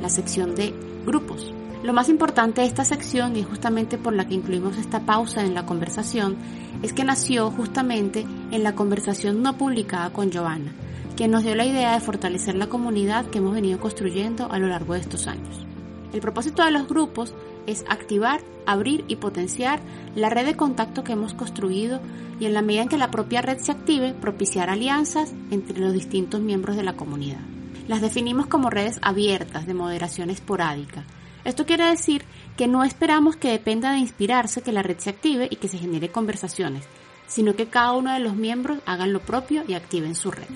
la 0.00 0.08
sección 0.08 0.54
de 0.54 0.72
grupos. 1.04 1.55
Lo 1.82 1.92
más 1.92 2.08
importante 2.08 2.62
de 2.62 2.66
esta 2.66 2.84
sección, 2.84 3.36
y 3.36 3.42
justamente 3.42 3.98
por 3.98 4.14
la 4.14 4.26
que 4.26 4.34
incluimos 4.34 4.76
esta 4.78 5.00
pausa 5.00 5.44
en 5.44 5.54
la 5.54 5.66
conversación, 5.66 6.36
es 6.82 6.92
que 6.92 7.04
nació 7.04 7.50
justamente 7.50 8.26
en 8.50 8.62
la 8.62 8.74
conversación 8.74 9.42
no 9.42 9.56
publicada 9.56 10.10
con 10.10 10.32
Joana, 10.32 10.72
quien 11.16 11.30
nos 11.30 11.44
dio 11.44 11.54
la 11.54 11.66
idea 11.66 11.92
de 11.92 12.00
fortalecer 12.00 12.54
la 12.54 12.68
comunidad 12.68 13.26
que 13.26 13.38
hemos 13.38 13.54
venido 13.54 13.78
construyendo 13.78 14.50
a 14.50 14.58
lo 14.58 14.68
largo 14.68 14.94
de 14.94 15.00
estos 15.00 15.26
años. 15.26 15.66
El 16.12 16.20
propósito 16.20 16.64
de 16.64 16.70
los 16.70 16.88
grupos 16.88 17.34
es 17.66 17.84
activar, 17.88 18.40
abrir 18.64 19.04
y 19.06 19.16
potenciar 19.16 19.80
la 20.14 20.30
red 20.30 20.46
de 20.46 20.56
contacto 20.56 21.04
que 21.04 21.12
hemos 21.12 21.34
construido 21.34 22.00
y 22.40 22.46
en 22.46 22.54
la 22.54 22.62
medida 22.62 22.82
en 22.82 22.88
que 22.88 22.98
la 22.98 23.10
propia 23.10 23.42
red 23.42 23.58
se 23.58 23.72
active, 23.72 24.14
propiciar 24.14 24.70
alianzas 24.70 25.32
entre 25.50 25.78
los 25.78 25.92
distintos 25.92 26.40
miembros 26.40 26.76
de 26.76 26.84
la 26.84 26.94
comunidad. 26.94 27.40
Las 27.88 28.00
definimos 28.00 28.46
como 28.46 28.70
redes 28.70 28.98
abiertas 29.02 29.66
de 29.66 29.74
moderación 29.74 30.30
esporádica, 30.30 31.04
esto 31.46 31.64
quiere 31.64 31.84
decir 31.84 32.24
que 32.56 32.66
no 32.66 32.82
esperamos 32.82 33.36
que 33.36 33.52
dependa 33.52 33.92
de 33.92 33.98
inspirarse 33.98 34.62
que 34.62 34.72
la 34.72 34.82
red 34.82 34.98
se 34.98 35.10
active 35.10 35.46
y 35.48 35.56
que 35.56 35.68
se 35.68 35.78
genere 35.78 36.10
conversaciones, 36.10 36.84
sino 37.28 37.54
que 37.54 37.66
cada 37.66 37.92
uno 37.92 38.12
de 38.12 38.18
los 38.18 38.34
miembros 38.34 38.78
hagan 38.84 39.12
lo 39.12 39.20
propio 39.20 39.62
y 39.68 39.74
activen 39.74 40.16
su 40.16 40.32
red. 40.32 40.48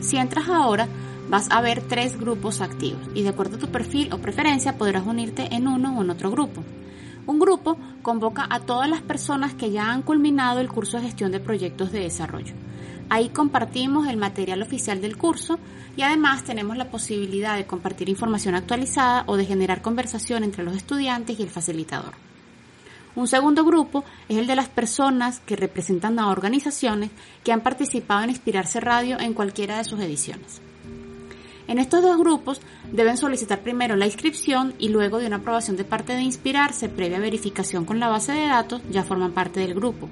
Si 0.00 0.16
entras 0.16 0.48
ahora, 0.48 0.88
vas 1.28 1.48
a 1.50 1.60
ver 1.60 1.80
tres 1.82 2.18
grupos 2.18 2.60
activos 2.60 3.00
y 3.14 3.22
de 3.22 3.28
acuerdo 3.28 3.56
a 3.56 3.60
tu 3.60 3.68
perfil 3.68 4.12
o 4.12 4.18
preferencia 4.18 4.76
podrás 4.76 5.06
unirte 5.06 5.48
en 5.54 5.68
uno 5.68 5.96
o 5.96 6.02
en 6.02 6.10
otro 6.10 6.30
grupo. 6.32 6.64
Un 7.24 7.38
grupo 7.38 7.78
convoca 8.02 8.46
a 8.50 8.58
todas 8.58 8.90
las 8.90 9.00
personas 9.00 9.54
que 9.54 9.70
ya 9.70 9.92
han 9.92 10.02
culminado 10.02 10.58
el 10.58 10.68
curso 10.68 10.96
de 10.96 11.04
gestión 11.04 11.30
de 11.30 11.38
proyectos 11.38 11.92
de 11.92 12.00
desarrollo. 12.00 12.54
Ahí 13.14 13.28
compartimos 13.28 14.08
el 14.08 14.16
material 14.16 14.62
oficial 14.62 15.02
del 15.02 15.18
curso 15.18 15.58
y 15.98 16.00
además 16.00 16.44
tenemos 16.44 16.78
la 16.78 16.90
posibilidad 16.90 17.58
de 17.58 17.66
compartir 17.66 18.08
información 18.08 18.54
actualizada 18.54 19.24
o 19.26 19.36
de 19.36 19.44
generar 19.44 19.82
conversación 19.82 20.44
entre 20.44 20.64
los 20.64 20.74
estudiantes 20.74 21.38
y 21.38 21.42
el 21.42 21.50
facilitador. 21.50 22.14
Un 23.14 23.28
segundo 23.28 23.66
grupo 23.66 24.02
es 24.30 24.38
el 24.38 24.46
de 24.46 24.56
las 24.56 24.70
personas 24.70 25.40
que 25.40 25.56
representan 25.56 26.18
a 26.18 26.30
organizaciones 26.30 27.10
que 27.44 27.52
han 27.52 27.60
participado 27.60 28.24
en 28.24 28.30
Inspirarse 28.30 28.80
Radio 28.80 29.20
en 29.20 29.34
cualquiera 29.34 29.76
de 29.76 29.84
sus 29.84 30.00
ediciones. 30.00 30.62
En 31.68 31.78
estos 31.78 32.00
dos 32.00 32.16
grupos 32.16 32.62
deben 32.92 33.18
solicitar 33.18 33.60
primero 33.60 33.94
la 33.94 34.06
inscripción 34.06 34.72
y 34.78 34.88
luego 34.88 35.18
de 35.18 35.26
una 35.26 35.36
aprobación 35.36 35.76
de 35.76 35.84
parte 35.84 36.14
de 36.14 36.22
Inspirarse 36.22 36.88
previa 36.88 37.18
verificación 37.18 37.84
con 37.84 38.00
la 38.00 38.08
base 38.08 38.32
de 38.32 38.46
datos 38.46 38.80
ya 38.90 39.04
forman 39.04 39.32
parte 39.32 39.60
del 39.60 39.74
grupo. 39.74 40.08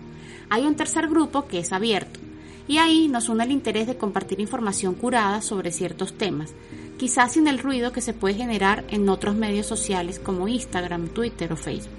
Hay 0.50 0.66
un 0.66 0.76
tercer 0.76 1.08
grupo 1.08 1.46
que 1.46 1.60
es 1.60 1.72
abierto 1.72 2.20
y 2.70 2.78
ahí 2.78 3.08
nos 3.08 3.28
une 3.28 3.42
el 3.42 3.50
interés 3.50 3.88
de 3.88 3.96
compartir 3.96 4.38
información 4.38 4.94
curada 4.94 5.42
sobre 5.42 5.72
ciertos 5.72 6.16
temas, 6.16 6.54
quizás 6.98 7.32
sin 7.32 7.48
el 7.48 7.58
ruido 7.58 7.90
que 7.90 8.00
se 8.00 8.14
puede 8.14 8.36
generar 8.36 8.84
en 8.90 9.08
otros 9.08 9.34
medios 9.34 9.66
sociales 9.66 10.20
como 10.20 10.46
Instagram, 10.46 11.08
Twitter 11.08 11.52
o 11.52 11.56
Facebook. 11.56 11.90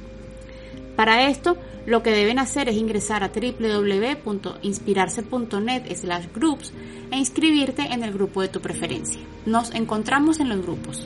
Para 0.96 1.28
esto, 1.28 1.58
lo 1.86 2.02
que 2.04 2.12
deben 2.12 2.40
hacer 2.40 2.70
es 2.70 2.78
ingresar 2.78 3.22
a 3.22 3.34
www.inspirarse.net 3.34 5.94
slash 5.94 6.28
groups 6.34 6.72
e 7.12 7.18
inscribirte 7.18 7.92
en 7.92 8.04
el 8.04 8.14
grupo 8.14 8.42
de 8.42 8.48
tu 8.48 8.62
preferencia. 8.62 9.20
Nos 9.46 9.76
encontramos 9.76 10.40
en 10.40 10.48
los 10.48 10.62
grupos. 10.62 11.06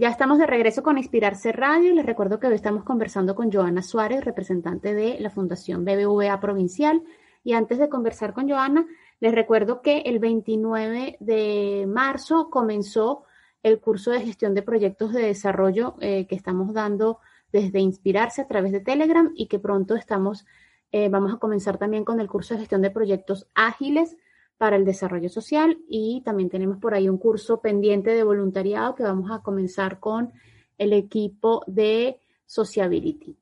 Ya 0.00 0.10
estamos 0.10 0.38
de 0.38 0.46
regreso 0.46 0.84
con 0.84 0.96
Inspirarse 0.96 1.50
Radio 1.50 1.92
les 1.92 2.06
recuerdo 2.06 2.38
que 2.38 2.46
hoy 2.46 2.54
estamos 2.54 2.84
conversando 2.84 3.34
con 3.34 3.50
Joana 3.50 3.82
Suárez, 3.82 4.24
representante 4.24 4.94
de 4.94 5.18
la 5.18 5.28
Fundación 5.28 5.84
BBVA 5.84 6.38
Provincial. 6.38 7.02
Y 7.42 7.54
antes 7.54 7.78
de 7.78 7.88
conversar 7.88 8.32
con 8.32 8.48
Joana, 8.48 8.86
les 9.18 9.34
recuerdo 9.34 9.82
que 9.82 10.02
el 10.02 10.20
29 10.20 11.16
de 11.18 11.84
marzo 11.88 12.48
comenzó 12.48 13.24
el 13.64 13.80
curso 13.80 14.12
de 14.12 14.20
gestión 14.20 14.54
de 14.54 14.62
proyectos 14.62 15.12
de 15.12 15.22
desarrollo 15.22 15.96
eh, 16.00 16.28
que 16.28 16.36
estamos 16.36 16.72
dando 16.72 17.18
desde 17.50 17.80
Inspirarse 17.80 18.42
a 18.42 18.46
través 18.46 18.70
de 18.70 18.78
Telegram 18.78 19.32
y 19.34 19.48
que 19.48 19.58
pronto 19.58 19.96
estamos, 19.96 20.46
eh, 20.92 21.08
vamos 21.08 21.34
a 21.34 21.38
comenzar 21.38 21.76
también 21.76 22.04
con 22.04 22.20
el 22.20 22.28
curso 22.28 22.54
de 22.54 22.60
gestión 22.60 22.82
de 22.82 22.92
proyectos 22.92 23.48
ágiles 23.56 24.16
para 24.58 24.76
el 24.76 24.84
desarrollo 24.84 25.28
social 25.28 25.78
y 25.88 26.20
también 26.24 26.50
tenemos 26.50 26.78
por 26.78 26.92
ahí 26.92 27.08
un 27.08 27.16
curso 27.16 27.60
pendiente 27.60 28.10
de 28.10 28.24
voluntariado 28.24 28.96
que 28.96 29.04
vamos 29.04 29.30
a 29.30 29.40
comenzar 29.40 30.00
con 30.00 30.32
el 30.76 30.92
equipo 30.92 31.62
de 31.66 32.20
Sociability. 32.44 33.36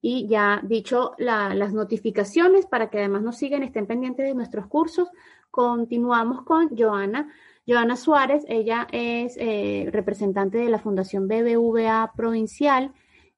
Y 0.00 0.26
ya 0.26 0.60
dicho 0.64 1.12
las 1.18 1.72
notificaciones 1.72 2.66
para 2.66 2.90
que 2.90 2.98
además 2.98 3.22
nos 3.22 3.36
sigan, 3.36 3.62
estén 3.62 3.86
pendientes 3.86 4.26
de 4.26 4.34
nuestros 4.34 4.66
cursos, 4.66 5.08
continuamos 5.50 6.42
con 6.42 6.76
Joana. 6.76 7.32
Joana 7.66 7.96
Suárez, 7.96 8.44
ella 8.48 8.88
es 8.90 9.36
eh, 9.38 9.88
representante 9.92 10.58
de 10.58 10.70
la 10.70 10.80
Fundación 10.80 11.28
BBVA 11.28 12.12
Provincial 12.16 12.92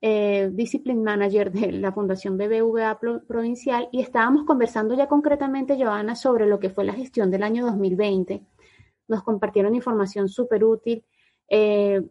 eh, 0.06 0.50
Discipline 0.52 1.02
Manager 1.02 1.50
de 1.50 1.72
la 1.72 1.90
Fundación 1.90 2.36
BBVA 2.36 3.00
Provincial 3.26 3.88
y 3.90 4.02
estábamos 4.02 4.44
conversando 4.44 4.94
ya 4.94 5.08
concretamente, 5.08 5.82
Joana, 5.82 6.14
sobre 6.14 6.44
lo 6.44 6.60
que 6.60 6.68
fue 6.68 6.84
la 6.84 6.92
gestión 6.92 7.30
del 7.30 7.42
año 7.42 7.64
2020. 7.64 8.42
Nos 9.08 9.22
compartieron 9.22 9.74
información 9.74 10.28
súper 10.28 10.62
útil, 10.62 11.06
eh, 11.48 12.02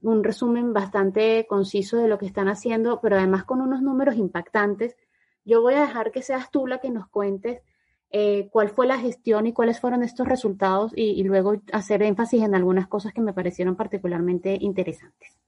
un 0.00 0.24
resumen 0.24 0.72
bastante 0.72 1.44
conciso 1.46 1.98
de 1.98 2.08
lo 2.08 2.16
que 2.16 2.24
están 2.24 2.48
haciendo, 2.48 2.98
pero 3.02 3.16
además 3.16 3.44
con 3.44 3.60
unos 3.60 3.82
números 3.82 4.16
impactantes. 4.16 4.96
Yo 5.44 5.60
voy 5.60 5.74
a 5.74 5.82
dejar 5.82 6.12
que 6.12 6.22
seas 6.22 6.50
tú 6.50 6.66
la 6.66 6.78
que 6.78 6.88
nos 6.88 7.08
cuentes 7.08 7.60
eh, 8.08 8.48
cuál 8.52 8.70
fue 8.70 8.86
la 8.86 8.98
gestión 8.98 9.46
y 9.46 9.52
cuáles 9.52 9.80
fueron 9.80 10.02
estos 10.02 10.26
resultados 10.26 10.92
y 10.96 11.22
luego 11.24 11.56
hacer 11.72 12.02
énfasis 12.04 12.42
en 12.42 12.54
algunas 12.54 12.88
cosas 12.88 13.12
que 13.12 13.20
me 13.20 13.34
parecieron 13.34 13.76
particularmente 13.76 14.56
interesantes. 14.58 15.44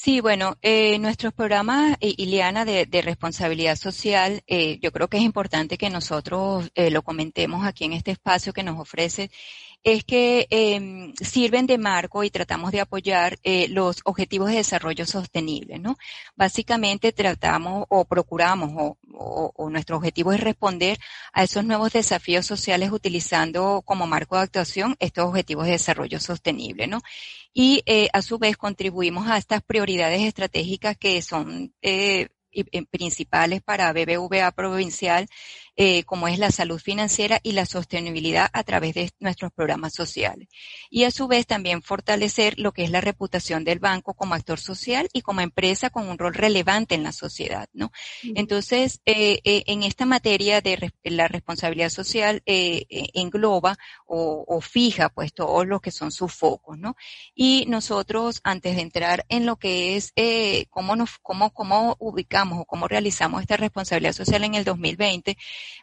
Sí, 0.00 0.20
bueno, 0.20 0.56
eh, 0.62 0.96
nuestros 1.00 1.34
programas, 1.34 1.96
eh, 2.00 2.14
Ileana, 2.18 2.64
de, 2.64 2.86
responsabilidad 3.02 3.74
social, 3.74 4.44
eh, 4.46 4.78
yo 4.80 4.92
creo 4.92 5.08
que 5.08 5.16
es 5.16 5.24
importante 5.24 5.76
que 5.76 5.90
nosotros 5.90 6.70
eh, 6.76 6.90
lo 6.92 7.02
comentemos 7.02 7.66
aquí 7.66 7.84
en 7.84 7.94
este 7.94 8.12
espacio 8.12 8.52
que 8.52 8.62
nos 8.62 8.78
ofrece 8.78 9.28
es 9.84 10.04
que 10.04 10.46
eh, 10.50 11.12
sirven 11.22 11.66
de 11.66 11.78
marco 11.78 12.24
y 12.24 12.30
tratamos 12.30 12.72
de 12.72 12.80
apoyar 12.80 13.38
eh, 13.42 13.68
los 13.68 14.00
objetivos 14.04 14.50
de 14.50 14.56
desarrollo 14.56 15.06
sostenible, 15.06 15.78
¿no? 15.78 15.96
Básicamente 16.36 17.12
tratamos 17.12 17.86
o 17.88 18.04
procuramos 18.04 18.70
o, 18.76 18.98
o, 19.14 19.52
o, 19.54 19.70
nuestro 19.70 19.96
objetivo 19.96 20.32
es 20.32 20.40
responder 20.40 20.98
a 21.32 21.44
esos 21.44 21.64
nuevos 21.64 21.92
desafíos 21.92 22.46
sociales 22.46 22.90
utilizando 22.92 23.82
como 23.84 24.06
marco 24.06 24.36
de 24.36 24.42
actuación 24.42 24.96
estos 24.98 25.26
objetivos 25.26 25.66
de 25.66 25.72
desarrollo 25.72 26.20
sostenible, 26.20 26.86
¿no? 26.86 27.00
Y 27.54 27.82
eh, 27.86 28.08
a 28.12 28.22
su 28.22 28.38
vez 28.38 28.56
contribuimos 28.56 29.28
a 29.28 29.38
estas 29.38 29.62
prioridades 29.62 30.22
estratégicas 30.22 30.96
que 30.96 31.22
son 31.22 31.74
eh, 31.82 32.28
principales 32.90 33.62
para 33.62 33.92
BBVA 33.92 34.50
provincial, 34.52 35.28
eh, 35.80 36.02
como 36.02 36.26
es 36.26 36.40
la 36.40 36.50
salud 36.50 36.80
financiera 36.80 37.38
y 37.40 37.52
la 37.52 37.64
sostenibilidad 37.64 38.50
a 38.52 38.64
través 38.64 38.94
de 38.94 39.12
nuestros 39.20 39.52
programas 39.52 39.94
sociales. 39.94 40.48
Y 40.90 41.04
a 41.04 41.12
su 41.12 41.28
vez 41.28 41.46
también 41.46 41.82
fortalecer 41.82 42.58
lo 42.58 42.72
que 42.72 42.82
es 42.82 42.90
la 42.90 43.00
reputación 43.00 43.62
del 43.62 43.78
banco 43.78 44.14
como 44.14 44.34
actor 44.34 44.58
social 44.58 45.08
y 45.12 45.22
como 45.22 45.40
empresa 45.40 45.88
con 45.90 46.08
un 46.08 46.18
rol 46.18 46.34
relevante 46.34 46.96
en 46.96 47.04
la 47.04 47.12
sociedad, 47.12 47.68
¿no? 47.72 47.92
Entonces, 48.34 49.00
eh, 49.06 49.38
eh, 49.44 49.62
en 49.68 49.84
esta 49.84 50.04
materia 50.04 50.60
de 50.60 50.92
la 51.04 51.28
responsabilidad 51.28 51.90
social 51.90 52.42
engloba 52.44 53.78
o, 54.04 54.44
o, 54.48 54.60
fija 54.60 55.10
pues 55.10 55.32
todos 55.32 55.64
los 55.64 55.80
que 55.80 55.92
son 55.92 56.10
sus 56.10 56.34
focos, 56.34 56.76
¿no? 56.76 56.96
Y 57.36 57.66
nosotros, 57.68 58.40
antes 58.42 58.74
de 58.74 58.82
entrar 58.82 59.26
en 59.28 59.46
lo 59.46 59.54
que 59.54 59.94
es 59.94 60.12
cómo 60.70 60.96
nos, 60.96 61.18
cómo, 61.22 61.52
cómo 61.52 61.94
ubicamos 62.00 62.62
o 62.62 62.64
cómo 62.64 62.88
realizamos 62.88 63.42
esta 63.42 63.56
responsabilidad 63.56 64.12
social 64.12 64.42
en 64.42 64.56
el 64.56 64.64
2020, 64.64 65.36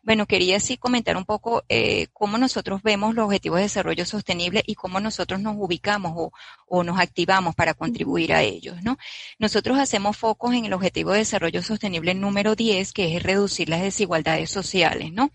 bueno, 0.04 0.26
quería 0.26 0.60
sí 0.60 0.78
comentar 0.78 1.18
un 1.18 1.26
poco 1.26 1.64
eh, 1.70 2.08
cómo 2.14 2.38
nosotros 2.38 2.82
vemos 2.84 3.16
los 3.16 3.26
objetivos 3.26 3.58
de 3.58 3.64
desarrollo 3.64 4.06
sostenible 4.06 4.64
y 4.66 4.76
cómo 4.76 5.00
nosotros 5.00 5.40
nos 5.40 5.56
ubicamos 5.58 6.14
o, 6.16 6.32
o 6.68 6.84
nos 6.84 7.00
activamos 7.00 7.56
para 7.56 7.74
contribuir 7.74 8.34
a 8.34 8.42
ellos, 8.42 8.82
¿no? 8.84 8.98
Nosotros 9.40 9.78
hacemos 9.78 10.18
focos 10.18 10.54
en 10.54 10.66
el 10.66 10.74
objetivo 10.74 11.12
de 11.12 11.20
desarrollo 11.20 11.62
sostenible 11.62 12.14
número 12.14 12.56
10, 12.56 12.94
que 12.94 13.16
es 13.16 13.24
reducir 13.24 13.70
las 13.70 13.82
desigualdades 13.82 14.50
sociales, 14.50 15.12
¿no? 15.12 15.32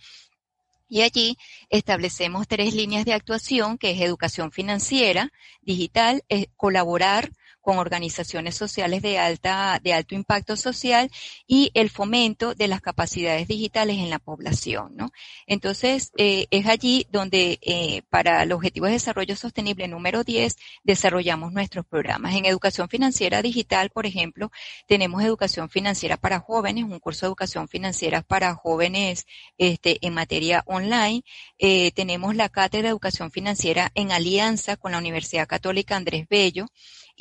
Y 0.90 1.02
allí 1.02 1.38
establecemos 1.70 2.48
tres 2.48 2.74
líneas 2.74 3.04
de 3.04 3.14
actuación, 3.14 3.78
que 3.78 3.92
es 3.92 4.00
educación 4.00 4.50
financiera, 4.50 5.32
digital, 5.62 6.24
es 6.28 6.48
colaborar 6.56 7.30
con 7.70 7.78
organizaciones 7.78 8.56
sociales 8.56 9.00
de, 9.00 9.16
alta, 9.16 9.78
de 9.80 9.92
alto 9.92 10.16
impacto 10.16 10.56
social 10.56 11.08
y 11.46 11.70
el 11.74 11.88
fomento 11.88 12.52
de 12.52 12.66
las 12.66 12.80
capacidades 12.80 13.46
digitales 13.46 13.98
en 13.98 14.10
la 14.10 14.18
población. 14.18 14.96
¿no? 14.96 15.12
Entonces, 15.46 16.10
eh, 16.16 16.48
es 16.50 16.66
allí 16.66 17.06
donde 17.12 17.60
eh, 17.62 18.02
para 18.10 18.42
el 18.42 18.50
Objetivo 18.50 18.86
de 18.86 18.94
Desarrollo 18.94 19.36
Sostenible 19.36 19.86
número 19.86 20.24
10 20.24 20.56
desarrollamos 20.82 21.52
nuestros 21.52 21.86
programas. 21.86 22.34
En 22.34 22.44
educación 22.44 22.88
financiera 22.88 23.40
digital, 23.40 23.90
por 23.90 24.04
ejemplo, 24.04 24.50
tenemos 24.88 25.22
educación 25.22 25.70
financiera 25.70 26.16
para 26.16 26.40
jóvenes, 26.40 26.82
un 26.82 26.98
curso 26.98 27.26
de 27.26 27.28
educación 27.28 27.68
financiera 27.68 28.22
para 28.22 28.52
jóvenes 28.56 29.28
este, 29.58 30.04
en 30.04 30.12
materia 30.12 30.64
online. 30.66 31.22
Eh, 31.60 31.92
tenemos 31.92 32.34
la 32.34 32.48
cátedra 32.48 32.88
de 32.88 32.90
educación 32.90 33.30
financiera 33.30 33.92
en 33.94 34.10
alianza 34.10 34.76
con 34.76 34.90
la 34.90 34.98
Universidad 34.98 35.46
Católica 35.46 35.94
Andrés 35.94 36.26
Bello 36.28 36.66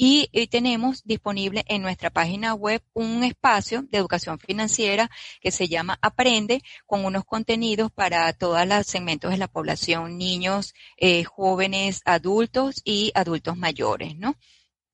y, 0.01 0.29
tenemos 0.47 1.03
disponible 1.03 1.65
en 1.67 1.81
nuestra 1.81 2.09
página 2.09 2.53
web 2.53 2.81
un 2.93 3.25
espacio 3.25 3.81
de 3.81 3.97
educación 3.97 4.39
financiera 4.39 5.11
que 5.41 5.51
se 5.51 5.67
llama 5.67 5.99
Aprende 6.01 6.63
con 6.85 7.03
unos 7.03 7.25
contenidos 7.25 7.91
para 7.91 8.31
todos 8.31 8.65
los 8.65 8.87
segmentos 8.87 9.31
de 9.31 9.37
la 9.37 9.49
población, 9.49 10.17
niños, 10.17 10.73
eh, 10.95 11.25
jóvenes, 11.25 12.01
adultos 12.05 12.81
y 12.85 13.11
adultos 13.13 13.57
mayores, 13.57 14.15
¿no? 14.15 14.37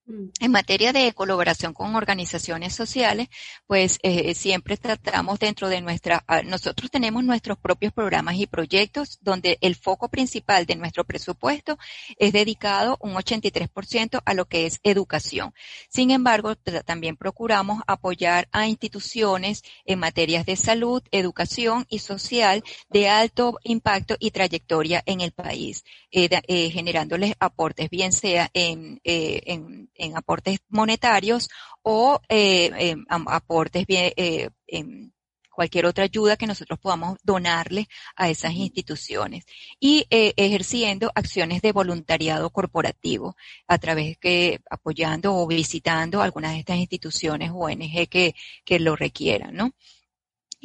Mm. 0.07 0.27
En 0.39 0.51
materia 0.51 0.93
de 0.93 1.11
colaboración 1.13 1.73
con 1.73 1.95
organizaciones 1.95 2.75
sociales, 2.75 3.27
pues 3.65 3.97
eh, 4.03 4.35
siempre 4.35 4.77
tratamos 4.77 5.39
dentro 5.39 5.67
de 5.67 5.81
nuestra, 5.81 6.23
ah, 6.27 6.43
nosotros 6.43 6.91
tenemos 6.91 7.23
nuestros 7.23 7.57
propios 7.57 7.91
programas 7.91 8.35
y 8.35 8.45
proyectos 8.45 9.17
donde 9.21 9.57
el 9.61 9.75
foco 9.75 10.07
principal 10.09 10.67
de 10.67 10.75
nuestro 10.75 11.05
presupuesto 11.05 11.79
es 12.19 12.33
dedicado 12.33 12.97
un 13.01 13.15
83% 13.15 14.21
a 14.23 14.33
lo 14.35 14.45
que 14.45 14.67
es 14.67 14.79
educación. 14.83 15.53
Sin 15.89 16.11
embargo, 16.11 16.55
también 16.55 17.17
procuramos 17.17 17.81
apoyar 17.87 18.47
a 18.51 18.67
instituciones 18.67 19.63
en 19.85 19.97
materias 19.97 20.45
de 20.45 20.55
salud, 20.55 21.01
educación 21.09 21.87
y 21.89 21.99
social 21.99 22.63
de 22.89 23.09
alto 23.09 23.57
impacto 23.63 24.17
y 24.19 24.29
trayectoria 24.29 25.01
en 25.07 25.21
el 25.21 25.31
país, 25.31 25.83
eh, 26.11 26.29
eh, 26.47 26.69
generándoles 26.69 27.33
aportes, 27.39 27.89
bien 27.89 28.11
sea 28.11 28.51
en, 28.53 28.99
en 29.03 29.89
en 29.95 30.17
aportes 30.17 30.59
monetarios 30.69 31.49
o 31.81 32.19
eh, 32.29 32.95
aportes 33.07 33.85
bien, 33.85 34.13
eh, 34.15 34.49
en 34.67 35.13
cualquier 35.55 35.85
otra 35.87 36.03
ayuda 36.03 36.37
que 36.37 36.45
nosotros 36.45 36.77
podamos 36.79 37.17
donarle 37.23 37.87
a 38.15 38.29
esas 38.29 38.53
instituciones 38.53 39.45
y 39.79 40.05
eh, 40.09 40.33
ejerciendo 40.35 41.11
acciones 41.15 41.61
de 41.61 41.71
voluntariado 41.71 42.49
corporativo 42.51 43.35
a 43.67 43.77
través 43.79 44.17
que 44.17 44.59
apoyando 44.69 45.35
o 45.35 45.47
visitando 45.47 46.21
algunas 46.21 46.51
de 46.51 46.59
estas 46.59 46.77
instituciones 46.77 47.51
ONG 47.53 48.07
que, 48.09 48.35
que 48.65 48.79
lo 48.79 48.95
requieran, 48.95 49.55
¿no? 49.55 49.71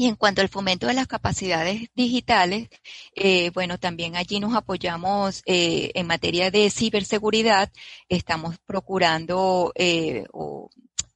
Y 0.00 0.06
en 0.06 0.16
cuanto 0.16 0.40
al 0.40 0.48
fomento 0.48 0.86
de 0.86 0.94
las 0.94 1.06
capacidades 1.06 1.90
digitales, 1.94 2.70
eh, 3.14 3.50
bueno, 3.50 3.76
también 3.76 4.16
allí 4.16 4.40
nos 4.40 4.56
apoyamos 4.56 5.42
eh, 5.44 5.90
en 5.94 6.06
materia 6.06 6.50
de 6.50 6.70
ciberseguridad. 6.70 7.70
Estamos 8.08 8.56
procurando 8.64 9.72
eh, 9.74 10.24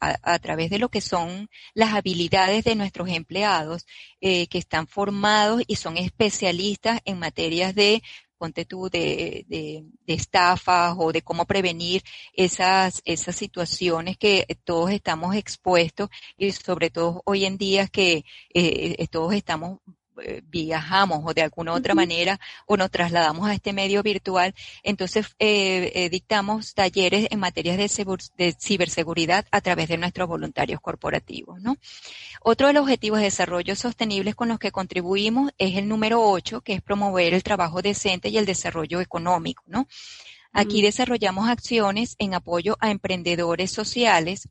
a, 0.01 0.39
través 0.39 0.69
de 0.69 0.79
lo 0.79 0.91
que 0.91 1.01
son 1.01 1.49
las 1.73 1.95
habilidades 1.95 2.65
de 2.65 2.75
nuestros 2.75 3.09
empleados 3.09 3.87
que 4.21 4.49
están 4.53 4.87
formados 4.87 5.63
y 5.67 5.77
son 5.77 5.97
especialistas 5.97 7.01
en 7.07 7.19
materias 7.19 7.75
de 7.75 8.03
ponte 8.39 8.65
tú, 8.65 8.89
de, 8.91 9.45
de, 9.49 9.85
estafas 10.07 10.95
o 10.99 11.13
de 11.13 11.23
cómo 11.23 11.47
prevenir 11.47 12.03
esas, 12.33 13.01
esas 13.05 13.37
situaciones 13.37 14.17
que 14.19 14.47
todos 14.65 14.91
estamos 14.91 15.35
expuestos 15.37 16.09
y 16.37 16.53
sobre 16.53 16.91
todo 16.91 17.23
hoy 17.25 17.45
en 17.45 17.57
día 17.59 17.87
que 17.89 18.25
eh, 18.53 19.07
todos 19.09 19.35
estamos 19.35 19.81
eh, 20.23 20.43
viajamos 20.45 21.21
o 21.25 21.35
de 21.35 21.43
alguna 21.43 21.73
otra 21.73 21.95
manera 21.95 22.39
o 22.67 22.77
nos 22.77 22.91
trasladamos 22.91 23.49
a 23.49 23.55
este 23.55 23.73
medio 23.73 24.03
virtual, 24.03 24.55
entonces 24.83 25.35
eh, 25.39 25.93
eh, 25.95 26.09
dictamos 26.09 26.75
talleres 26.75 27.29
en 27.31 27.41
materias 27.41 27.77
de, 27.77 28.57
ciberseguridad 28.59 29.47
a 29.51 29.61
través 29.61 29.89
de 29.89 29.99
nuestros 29.99 30.29
voluntarios 30.29 30.81
corporativos. 30.81 31.61
¿no? 31.61 31.77
Otro 32.41 32.69
de 32.69 32.73
los 32.75 32.83
objetivos 32.83 33.19
de 33.19 33.25
desarrollo 33.25 33.77
sostenibles 33.77 34.35
con 34.35 34.49
los 34.49 34.59
que 34.59 34.73
contribuimos 34.73 35.53
es 35.59 35.77
el 35.77 35.89
número 35.89 36.23
8, 36.23 36.61
que 36.61 36.75
es 36.75 36.83
promover 36.83 37.35
el 37.35 37.43
trabajo 37.43 37.83
decente 37.83 38.29
y 38.29 38.39
el 38.39 38.47
desarrollo 38.47 39.01
económico. 39.01 39.65
¿no? 39.67 39.87
Aquí 40.53 40.83
desarrollamos 40.83 41.49
acciones 41.49 42.15
en 42.19 42.35
apoyo 42.35 42.77
a 42.81 42.91
emprendedores 42.91 43.73
sociales 43.73 44.49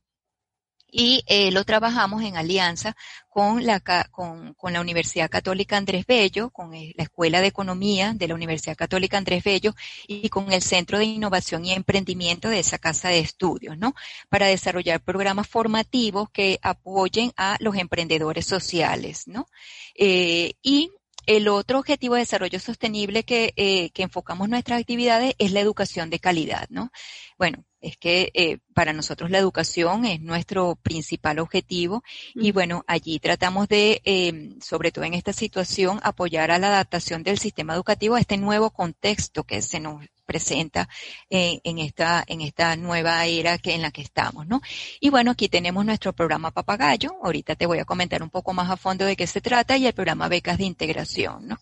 y 0.93 1.23
eh, 1.25 1.51
lo 1.51 1.63
trabajamos 1.63 2.21
en 2.21 2.37
alianza 2.37 2.95
con 3.27 3.65
la, 3.65 3.79
con, 3.79 4.53
con 4.53 4.73
la 4.73 4.79
Universidad 4.79 5.27
Católica 5.27 5.75
Andrés 5.75 6.05
Bello, 6.05 6.51
con 6.51 6.71
la 6.71 7.03
Escuela 7.03 7.41
de 7.41 7.47
Economía 7.47 8.13
de 8.13 8.27
la 8.27 8.35
Universidad 8.35 8.77
Católica 8.77 9.17
Andrés 9.17 9.43
Bello 9.43 9.73
y 10.07 10.29
con 10.29 10.53
el 10.53 10.61
Centro 10.61 10.99
de 10.99 11.05
Innovación 11.05 11.65
y 11.65 11.73
Emprendimiento 11.73 12.47
de 12.47 12.59
esa 12.59 12.77
casa 12.77 13.09
de 13.09 13.19
estudios, 13.19 13.75
¿no? 13.75 13.95
Para 14.29 14.45
desarrollar 14.45 15.01
programas 15.01 15.47
formativos 15.47 16.29
que 16.29 16.59
apoyen 16.61 17.31
a 17.37 17.57
los 17.59 17.75
emprendedores 17.75 18.45
sociales, 18.45 19.27
¿no? 19.27 19.47
Eh, 19.95 20.53
y 20.61 20.91
el 21.25 21.47
otro 21.47 21.79
objetivo 21.79 22.15
de 22.15 22.21
desarrollo 22.21 22.59
sostenible 22.59 23.23
que, 23.23 23.53
eh, 23.55 23.89
que 23.91 24.03
enfocamos 24.03 24.49
nuestras 24.49 24.79
actividades 24.79 25.35
es 25.37 25.51
la 25.51 25.59
educación 25.59 26.09
de 26.09 26.19
calidad, 26.19 26.67
¿no? 26.69 26.91
Bueno, 27.37 27.65
es 27.81 27.97
que 27.97 28.31
eh, 28.33 28.59
para 28.73 28.93
nosotros 28.93 29.29
la 29.29 29.39
educación 29.39 30.05
es 30.05 30.21
nuestro 30.21 30.75
principal 30.75 31.39
objetivo 31.39 32.03
y 32.33 32.51
bueno, 32.51 32.83
allí 32.87 33.19
tratamos 33.19 33.67
de, 33.67 34.01
eh, 34.05 34.55
sobre 34.61 34.91
todo 34.91 35.05
en 35.05 35.13
esta 35.13 35.33
situación, 35.33 35.99
apoyar 36.03 36.51
a 36.51 36.59
la 36.59 36.67
adaptación 36.67 37.23
del 37.23 37.39
sistema 37.39 37.73
educativo 37.73 38.15
a 38.15 38.21
este 38.21 38.37
nuevo 38.37 38.71
contexto 38.71 39.43
que 39.43 39.61
se 39.61 39.79
nos 39.79 40.05
presenta 40.33 40.89
en 41.29 41.77
esta 41.77 42.23
en 42.25 42.41
esta 42.41 42.75
nueva 42.75 43.23
era 43.25 43.59
que 43.59 43.75
en 43.75 43.83
la 43.83 43.91
que 43.91 44.01
estamos, 44.01 44.47
¿no? 44.47 44.61
Y 44.99 45.09
bueno, 45.11 45.31
aquí 45.31 45.47
tenemos 45.47 45.85
nuestro 45.85 46.13
programa 46.13 46.49
Papagayo. 46.49 47.11
Ahorita 47.23 47.55
te 47.55 47.67
voy 47.67 47.77
a 47.79 47.85
comentar 47.85 48.23
un 48.23 48.31
poco 48.31 48.51
más 48.53 48.69
a 48.71 48.77
fondo 48.77 49.05
de 49.05 49.15
qué 49.15 49.27
se 49.27 49.41
trata 49.41 49.77
y 49.77 49.85
el 49.85 49.93
programa 49.93 50.29
Becas 50.29 50.57
de 50.57 50.65
Integración, 50.65 51.47
¿no? 51.47 51.57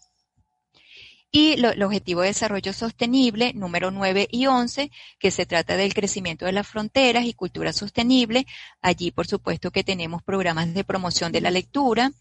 y 1.33 1.53
el 1.53 1.83
objetivo 1.83 2.21
de 2.21 2.27
desarrollo 2.27 2.73
sostenible 2.73 3.53
número 3.53 3.89
9 3.89 4.27
y 4.31 4.47
11, 4.47 4.91
que 5.17 5.31
se 5.31 5.45
trata 5.45 5.77
del 5.77 5.93
crecimiento 5.93 6.45
de 6.45 6.51
las 6.51 6.67
fronteras 6.67 7.25
y 7.25 7.33
cultura 7.33 7.71
sostenible. 7.71 8.45
Allí, 8.81 9.11
por 9.11 9.27
supuesto, 9.27 9.71
que 9.71 9.85
tenemos 9.85 10.21
programas 10.23 10.73
de 10.73 10.83
promoción 10.83 11.31
de 11.31 11.39
la 11.39 11.51
lectura, 11.51 12.11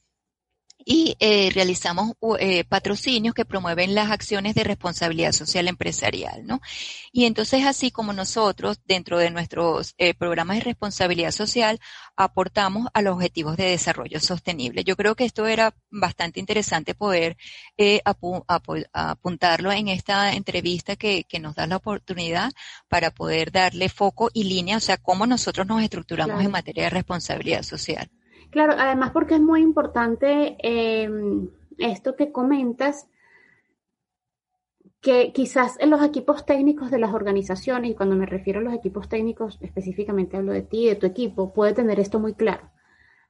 y 0.85 1.17
eh, 1.21 1.51
realizamos 1.53 2.13
eh, 2.39 2.65
patrocinios 2.65 3.35
que 3.35 3.45
promueven 3.45 3.95
las 3.95 4.11
acciones 4.11 4.55
de 4.55 4.65
responsabilidad 4.65 5.33
social 5.33 5.69
empresarial, 5.69 6.47
¿no? 6.47 6.61
Y 7.13 7.25
entonces 7.25 7.65
así 7.67 7.91
como 7.91 8.13
nosotros 8.13 8.81
dentro 8.85 9.19
de 9.19 9.31
nuestros 9.31 9.95
eh, 9.99 10.15
programas 10.15 10.59
de 10.59 10.65
responsabilidad 10.65 11.33
social 11.33 11.81
aportamos 12.17 12.89
a 12.95 13.03
los 13.03 13.15
objetivos 13.15 13.57
de 13.57 13.67
desarrollo 13.67 14.21
sostenible. 14.21 14.85
Yo 14.85 14.97
creo 14.97 15.15
que 15.15 15.25
esto 15.25 15.47
era 15.47 15.75
bastante 15.91 16.41
interesante 16.41 16.95
poder 16.95 17.37
apuntarlo 18.93 19.73
en 19.73 19.89
esta 19.89 20.33
entrevista 20.33 20.97
que, 20.97 21.25
que, 21.25 21.41
nos 21.41 21.55
da 21.55 21.67
la 21.67 21.77
oportunidad 21.77 22.53
para 22.89 23.11
poder 23.11 23.51
darle 23.53 23.89
foco 23.89 24.31
y 24.33 24.45
línea, 24.45 24.77
o 24.77 24.81
sea, 24.81 24.99
cómo 24.99 25.27
nosotros 25.27 25.67
nos 25.67 25.83
estructuramos 25.83 26.43
en 26.43 26.51
materia 26.51 26.85
de 26.85 26.91
responsabilidad 26.91 27.63
social. 27.63 28.11
Claro, 28.51 28.75
además 28.77 29.13
porque 29.13 29.35
es 29.37 29.41
muy 29.41 29.61
importante 29.63 30.57
em, 30.63 31.49
esto 31.79 32.17
que 32.17 32.33
comentas, 32.33 33.09
que 35.01 35.33
quizás 35.33 35.79
en 35.81 35.91
los 35.91 36.03
equipos 36.03 36.45
técnicos 36.45 36.91
de 36.91 36.99
las 36.99 37.15
organizaciones, 37.15 37.91
y 37.91 37.95
cuando 37.95 38.17
me 38.17 38.27
refiero 38.27 38.61
a 38.61 38.63
los 38.63 38.75
equipos 38.75 39.09
técnicos, 39.09 39.59
específicamente 39.63 40.37
hablo 40.37 40.53
de 40.53 40.63
ti, 40.63 40.87
de 40.87 40.97
tu 40.97 41.07
equipo, 41.07 41.53
puede 41.55 41.73
tener 41.73 41.99
esto 42.01 42.19
muy 42.21 42.35
claro. 42.35 42.71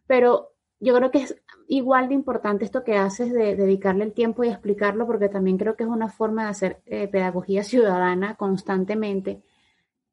Pero 0.06 0.52
yo 0.80 0.94
creo 0.96 1.10
que 1.10 1.18
es 1.22 1.36
igual 1.68 2.08
de 2.08 2.14
importante 2.14 2.64
esto 2.64 2.82
que 2.82 2.96
haces 2.96 3.32
de 3.32 3.54
dedicarle 3.54 4.04
el 4.04 4.12
tiempo 4.14 4.42
y 4.42 4.48
explicarlo, 4.48 5.06
porque 5.06 5.28
también 5.28 5.58
creo 5.58 5.76
que 5.76 5.84
es 5.84 5.90
una 5.90 6.08
forma 6.08 6.44
de 6.44 6.50
hacer 6.50 6.82
eh, 6.86 7.06
pedagogía 7.08 7.62
ciudadana 7.62 8.36
constantemente 8.36 9.42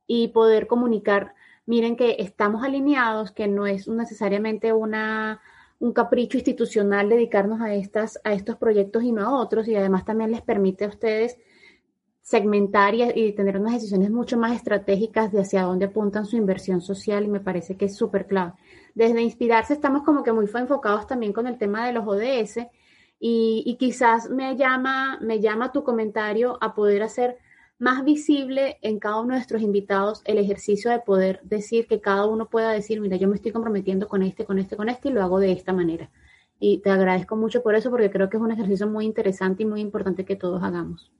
y 0.05 0.29
poder 0.29 0.67
comunicar 0.67 1.33
miren 1.67 1.95
que 1.95 2.15
estamos 2.17 2.63
alineados, 2.63 3.31
que 3.31 3.47
no 3.47 3.67
es 3.67 3.87
necesariamente 3.87 4.73
una, 4.73 5.41
un 5.79 5.93
capricho 5.93 6.37
institucional 6.37 7.09
dedicarnos 7.09 7.61
a, 7.61 7.75
estas, 7.75 8.19
a 8.23 8.33
estos 8.33 8.55
proyectos 8.55 9.03
y 9.03 9.11
no 9.11 9.21
a 9.21 9.39
otros, 9.39 9.67
y 9.67 9.75
además 9.75 10.05
también 10.05 10.31
les 10.31 10.41
permite 10.41 10.85
a 10.85 10.89
ustedes 10.89 11.37
segmentar 12.27 12.93
y, 12.93 13.31
tener 13.33 13.57
unas 13.57 13.75
decisiones 13.75 14.11
mucho 14.11 14.37
más 14.37 14.53
estratégicas 14.53 15.31
de 15.31 15.39
hacia 15.39 15.63
dónde 15.63 15.85
apuntan 15.85 16.25
su 16.25 16.35
inversión 16.35 16.81
social 16.81 17.23
y 17.23 17.29
me 17.29 17.39
parece 17.39 17.77
que 17.77 17.85
es 17.85 17.95
súper 17.95 18.27
clave. 18.27 18.51
Desde 18.95 19.21
Inspirarse 19.21 19.73
estamos 19.73 20.03
como 20.03 20.23
que 20.23 20.33
muy 20.33 20.45
enfocados 20.53 21.07
también 21.07 21.31
con 21.31 21.47
el 21.47 21.57
tema 21.57 21.85
de 21.85 21.93
los 21.93 22.05
ODS 22.05 22.67
Y, 23.17 23.77
quizás 23.79 24.29
me 24.29 24.57
llama, 24.57 25.19
me 25.21 25.39
llama 25.39 25.71
tu 25.71 25.85
comentario 25.85 26.57
a 26.59 26.75
poder 26.75 27.03
hacer 27.03 27.37
más 27.79 28.03
visible 28.03 28.79
en 28.81 28.99
cada 28.99 29.17
uno 29.17 29.29
de 29.29 29.35
nuestros 29.35 29.61
invitados 29.61 30.21
el 30.25 30.39
ejercicio 30.39 30.89
de 30.89 30.99
poder 30.99 31.39
decir 31.43 31.87
que 31.87 32.01
cada 32.01 32.25
uno 32.25 32.49
pueda 32.49 32.71
decir, 32.71 32.99
mira, 32.99 33.17
yo 33.17 33.27
me 33.27 33.35
estoy 33.35 33.51
comprometiendo 33.51 34.07
con 34.07 34.23
este, 34.23 34.45
con 34.45 34.57
este, 34.57 34.75
con 34.75 34.89
este 34.89 35.09
y 35.09 35.11
lo 35.11 35.21
hago 35.21 35.39
de 35.39 35.51
esta 35.51 35.73
manera. 35.73 36.09
Y 36.59 36.79
te 36.79 36.89
agradezco 36.89 37.35
mucho 37.35 37.61
por 37.61 37.75
eso 37.75 37.91
porque 37.91 38.09
creo 38.09 38.29
que 38.29 38.37
es 38.37 38.43
un 38.43 38.51
ejercicio 38.51 38.87
muy 38.87 39.05
interesante 39.05 39.63
y 39.63 39.65
muy 39.67 39.81
importante 39.81 40.25
que 40.25 40.35
todos 40.35 40.63
hagamos. 40.63 41.11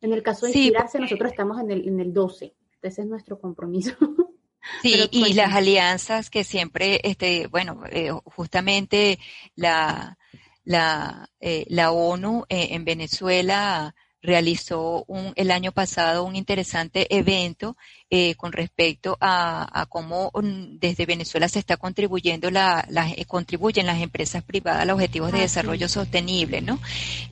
En 0.00 0.12
el 0.12 0.22
caso 0.22 0.46
de 0.46 0.52
inspirarse, 0.52 0.98
nosotros 0.98 1.30
estamos 1.30 1.60
en 1.60 1.70
el, 1.70 1.86
en 1.86 2.00
el 2.00 2.12
12. 2.12 2.54
Ese 2.82 3.02
es 3.02 3.06
nuestro 3.06 3.40
compromiso. 3.40 3.92
Sí, 4.82 5.08
y 5.12 5.32
las 5.32 5.54
alianzas 5.54 6.28
que 6.28 6.44
siempre, 6.44 7.00
este, 7.02 7.46
bueno, 7.46 7.84
eh, 7.90 8.10
justamente 8.24 9.18
la, 9.54 10.18
la, 10.64 11.30
eh, 11.40 11.64
la 11.68 11.90
ONU 11.90 12.44
eh, 12.50 12.68
en 12.72 12.84
Venezuela 12.84 13.94
realizó 14.22 15.04
un, 15.06 15.32
el 15.36 15.50
año 15.50 15.72
pasado 15.72 16.24
un 16.24 16.36
interesante 16.36 17.14
evento 17.16 17.76
eh, 18.10 18.36
con 18.36 18.52
respecto 18.52 19.18
a, 19.20 19.84
cómo 19.90 20.30
mm, 20.32 20.78
desde 20.78 21.04
Venezuela 21.04 21.46
se 21.46 21.58
está 21.58 21.76
contribuyendo 21.76 22.50
la, 22.50 22.86
eh, 22.90 23.26
contribuyen 23.26 23.84
las 23.84 24.00
empresas 24.00 24.42
privadas 24.42 24.80
a 24.80 24.84
los 24.86 24.94
objetivos 24.94 25.30
de 25.30 25.40
desarrollo 25.40 25.90
sostenible, 25.90 26.62
¿no? 26.62 26.80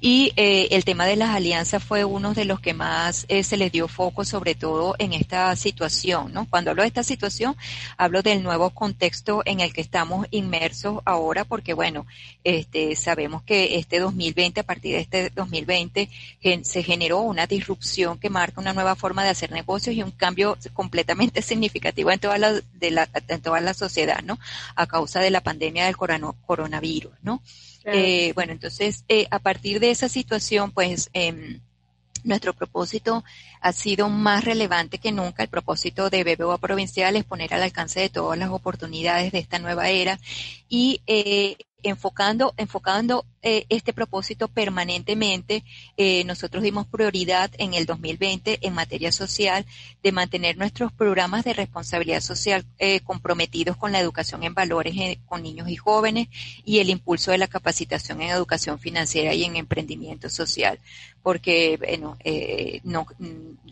Y 0.03 0.35
eh, 0.37 0.69
el 0.73 0.85
tema 0.85 1.07
de 1.07 1.17
las 1.17 1.31
alianzas 1.31 1.83
fue 1.83 2.05
uno 2.05 2.35
de 2.35 2.45
los 2.45 2.61
que 2.61 2.75
más 2.75 3.27
se 3.27 3.57
les 3.57 3.73
dio 3.73 3.89
foco, 3.89 4.27
sobre 4.27 4.55
todo 4.55 4.95
en 4.99 5.15
esta 5.15 5.57
situación, 5.57 6.35
¿no? 6.35 6.47
Cuando 6.51 6.73
hablo 6.73 6.83
de 6.83 6.89
esta 6.89 7.03
situación, 7.03 7.57
hablo 7.97 8.21
del 8.21 8.43
nuevo 8.43 8.69
contexto 8.69 9.41
en 9.47 9.61
el 9.61 9.73
que 9.73 9.81
estamos 9.81 10.27
inmersos 10.31 11.01
ahora, 11.07 11.47
porque 11.47 11.73
bueno, 11.73 12.05
este, 12.45 12.97
sabemos 12.97 13.43
que 13.45 13.79
este 13.79 13.99
2020, 13.99 14.61
a 14.61 14.65
partir 14.65 14.97
de 14.97 15.01
este 15.01 15.31
2020, 15.31 16.11
se 16.63 16.83
generó 16.83 17.21
una 17.21 17.47
disrupción 17.47 18.19
que 18.19 18.29
marca 18.29 18.61
una 18.61 18.75
nueva 18.75 18.95
forma 18.95 19.25
de 19.25 19.31
hacer 19.31 19.53
negocios 19.53 19.97
y 19.97 20.03
un 20.03 20.11
cambio 20.11 20.59
completamente 20.73 21.43
significativa 21.43 22.13
en 22.13 22.21
toda 22.21 22.39
la, 22.39 22.53
de 22.53 22.91
la, 22.91 23.09
en 23.29 23.41
toda 23.41 23.61
la 23.61 23.75
sociedad, 23.75 24.23
¿no? 24.23 24.39
A 24.75 24.87
causa 24.87 25.21
de 25.21 25.31
la 25.31 25.43
pandemia 25.43 25.87
del 25.87 25.97
coronavirus, 25.97 27.13
¿no? 27.23 27.43
Eh, 27.85 28.33
bueno, 28.35 28.53
entonces, 28.53 29.05
eh, 29.09 29.29
a 29.31 29.39
partir 29.39 29.79
de 29.79 29.93
esa 29.93 30.09
situación, 30.09 30.73
pues, 30.73 31.09
eh, 31.13 31.61
nuestro 32.27 32.53
propósito 32.53 33.25
ha 33.61 33.73
sido 33.73 34.09
más 34.09 34.45
relevante 34.45 34.99
que 34.99 35.13
nunca. 35.13 35.43
El 35.43 35.49
propósito 35.49 36.11
de 36.11 36.25
BBOA 36.25 36.59
Provincial 36.59 37.17
es 37.17 37.25
poner 37.25 37.55
al 37.55 37.63
alcance 37.63 38.01
de 38.01 38.09
todas 38.09 38.39
las 38.39 38.51
oportunidades 38.51 39.33
de 39.33 39.39
esta 39.39 39.59
nueva 39.59 39.89
era 39.89 40.19
y 40.69 41.01
eh, 41.07 41.57
enfocando, 41.83 42.55
enfocando 42.57 43.27
eh, 43.43 43.67
este 43.69 43.93
propósito 43.93 44.49
permanentemente, 44.49 45.63
eh, 45.97 46.25
nosotros 46.25 46.63
dimos 46.63 46.87
prioridad 46.87 47.51
en 47.59 47.75
el 47.75 47.87
2020 47.87 48.59
en 48.63 48.75
materia 48.75 49.13
social 49.13 49.65
de 50.03 50.13
mantener 50.13 50.57
nuestros 50.57 50.93
programas 50.93 51.45
de 51.45 51.53
responsabilidad 51.53 52.21
social 52.21 52.65
eh, 52.79 53.01
comprometidos 53.01 53.77
con 53.77 53.93
la 53.93 54.01
educación 54.01 54.43
en 54.43 54.55
valores 54.55 54.95
con 55.27 55.43
niños 55.43 55.69
y 55.69 55.77
jóvenes 55.77 56.29
y 56.65 56.79
el 56.79 56.91
impulso 56.91 57.31
de 57.31 57.39
la 57.39 57.47
capacitación 57.47 58.21
en 58.23 58.31
educación 58.31 58.79
financiera 58.79 59.35
y 59.35 59.45
en 59.45 59.57
emprendimiento 59.57 60.29
social. 60.29 60.81
Porque, 61.23 61.77
bueno, 61.77 62.17
no, 62.85 63.07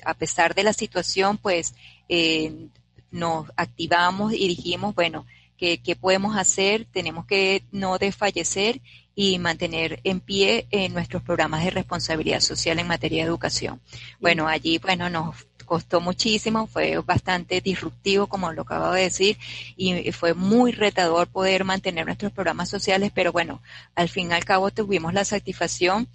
a 0.05 0.15
pesar 0.15 0.55
de 0.55 0.65
la 0.65 0.73
situación, 0.73 1.39
pues 1.39 1.75
nos 3.11 3.47
activamos 3.57 4.33
y 4.33 4.49
dijimos, 4.49 4.95
bueno, 4.95 5.25
¿Qué, 5.59 5.97
podemos 6.01 6.37
hacer? 6.37 6.87
Tenemos 6.93 7.27
que 7.27 7.63
no 7.73 7.99
desfallecer 7.99 8.81
y 9.15 9.39
mantener 9.39 10.01
en 10.05 10.21
pie 10.21 10.67
en 10.71 10.93
nuestros 10.93 11.23
programas 11.23 11.65
de 11.65 11.71
responsabilidad 11.71 12.41
social 12.41 12.79
en 12.79 12.89
materia 12.89 13.23
de 13.23 13.29
educación. 13.29 13.81
Bueno, 14.21 14.49
allí, 14.49 14.79
bueno, 14.79 15.09
nos 15.09 15.47
costó 15.65 16.01
muchísimo, 16.01 16.67
fue 16.67 16.99
bastante 16.99 17.61
disruptivo, 17.61 18.27
como 18.27 18.53
lo 18.53 18.63
acabo 18.63 18.93
de 18.93 19.03
decir, 19.03 19.39
y 19.77 20.11
fue 20.13 20.35
muy 20.35 20.73
retador 20.73 21.29
poder 21.29 21.65
mantener 21.65 22.07
nuestros 22.07 22.33
programas 22.33 22.69
sociales, 22.69 23.13
pero 23.15 23.33
bueno, 23.33 23.63
al 23.95 24.09
fin 24.09 24.31
y 24.31 24.35
al 24.35 24.45
cabo 24.45 24.71
tuvimos 24.71 25.15
la 25.15 25.25
satisfacción 25.25 26.09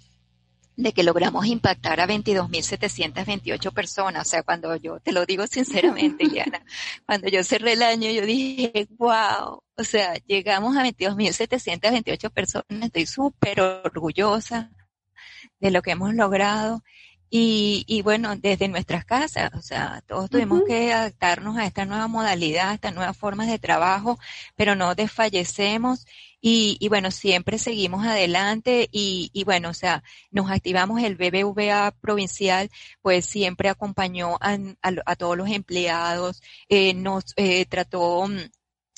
de 0.76 0.92
que 0.92 1.02
logramos 1.02 1.46
impactar 1.46 2.00
a 2.00 2.06
22.728 2.06 3.72
personas. 3.72 4.26
O 4.26 4.30
sea, 4.30 4.42
cuando 4.42 4.74
yo, 4.76 5.00
te 5.00 5.12
lo 5.12 5.26
digo 5.26 5.46
sinceramente, 5.46 6.28
Diana, 6.30 6.64
cuando 7.06 7.28
yo 7.28 7.44
cerré 7.44 7.72
el 7.72 7.82
año, 7.82 8.10
yo 8.10 8.24
dije, 8.24 8.88
wow, 8.98 9.62
o 9.76 9.84
sea, 9.84 10.14
llegamos 10.26 10.76
a 10.76 10.84
22.728 10.84 12.30
personas, 12.30 12.82
estoy 12.82 13.06
súper 13.06 13.60
orgullosa 13.60 14.70
de 15.58 15.70
lo 15.70 15.82
que 15.82 15.92
hemos 15.92 16.14
logrado. 16.14 16.82
Y, 17.32 17.84
y 17.86 18.02
bueno, 18.02 18.34
desde 18.36 18.66
nuestras 18.66 19.04
casas, 19.04 19.52
o 19.54 19.62
sea, 19.62 20.02
todos 20.08 20.28
tuvimos 20.28 20.62
que 20.66 20.92
adaptarnos 20.92 21.56
a 21.56 21.64
esta 21.64 21.84
nueva 21.84 22.08
modalidad, 22.08 22.70
a 22.70 22.74
estas 22.74 22.92
nuevas 22.92 23.16
formas 23.16 23.46
de 23.46 23.60
trabajo, 23.60 24.18
pero 24.56 24.74
no 24.74 24.96
desfallecemos 24.96 26.06
y, 26.40 26.76
y 26.80 26.88
bueno, 26.88 27.10
siempre 27.10 27.58
seguimos 27.58 28.04
adelante 28.04 28.88
y, 28.90 29.30
y 29.32 29.44
bueno, 29.44 29.70
o 29.70 29.74
sea, 29.74 30.02
nos 30.30 30.50
activamos 30.50 31.02
el 31.02 31.16
BBVA 31.16 31.92
provincial, 32.00 32.70
pues 33.02 33.26
siempre 33.26 33.68
acompañó 33.68 34.36
a, 34.40 34.58
a, 34.82 35.16
todos 35.16 35.36
los 35.36 35.50
empleados, 35.50 36.42
eh, 36.68 36.94
nos 36.94 37.26
eh, 37.36 37.66
trató 37.66 38.26
mm, 38.26 38.38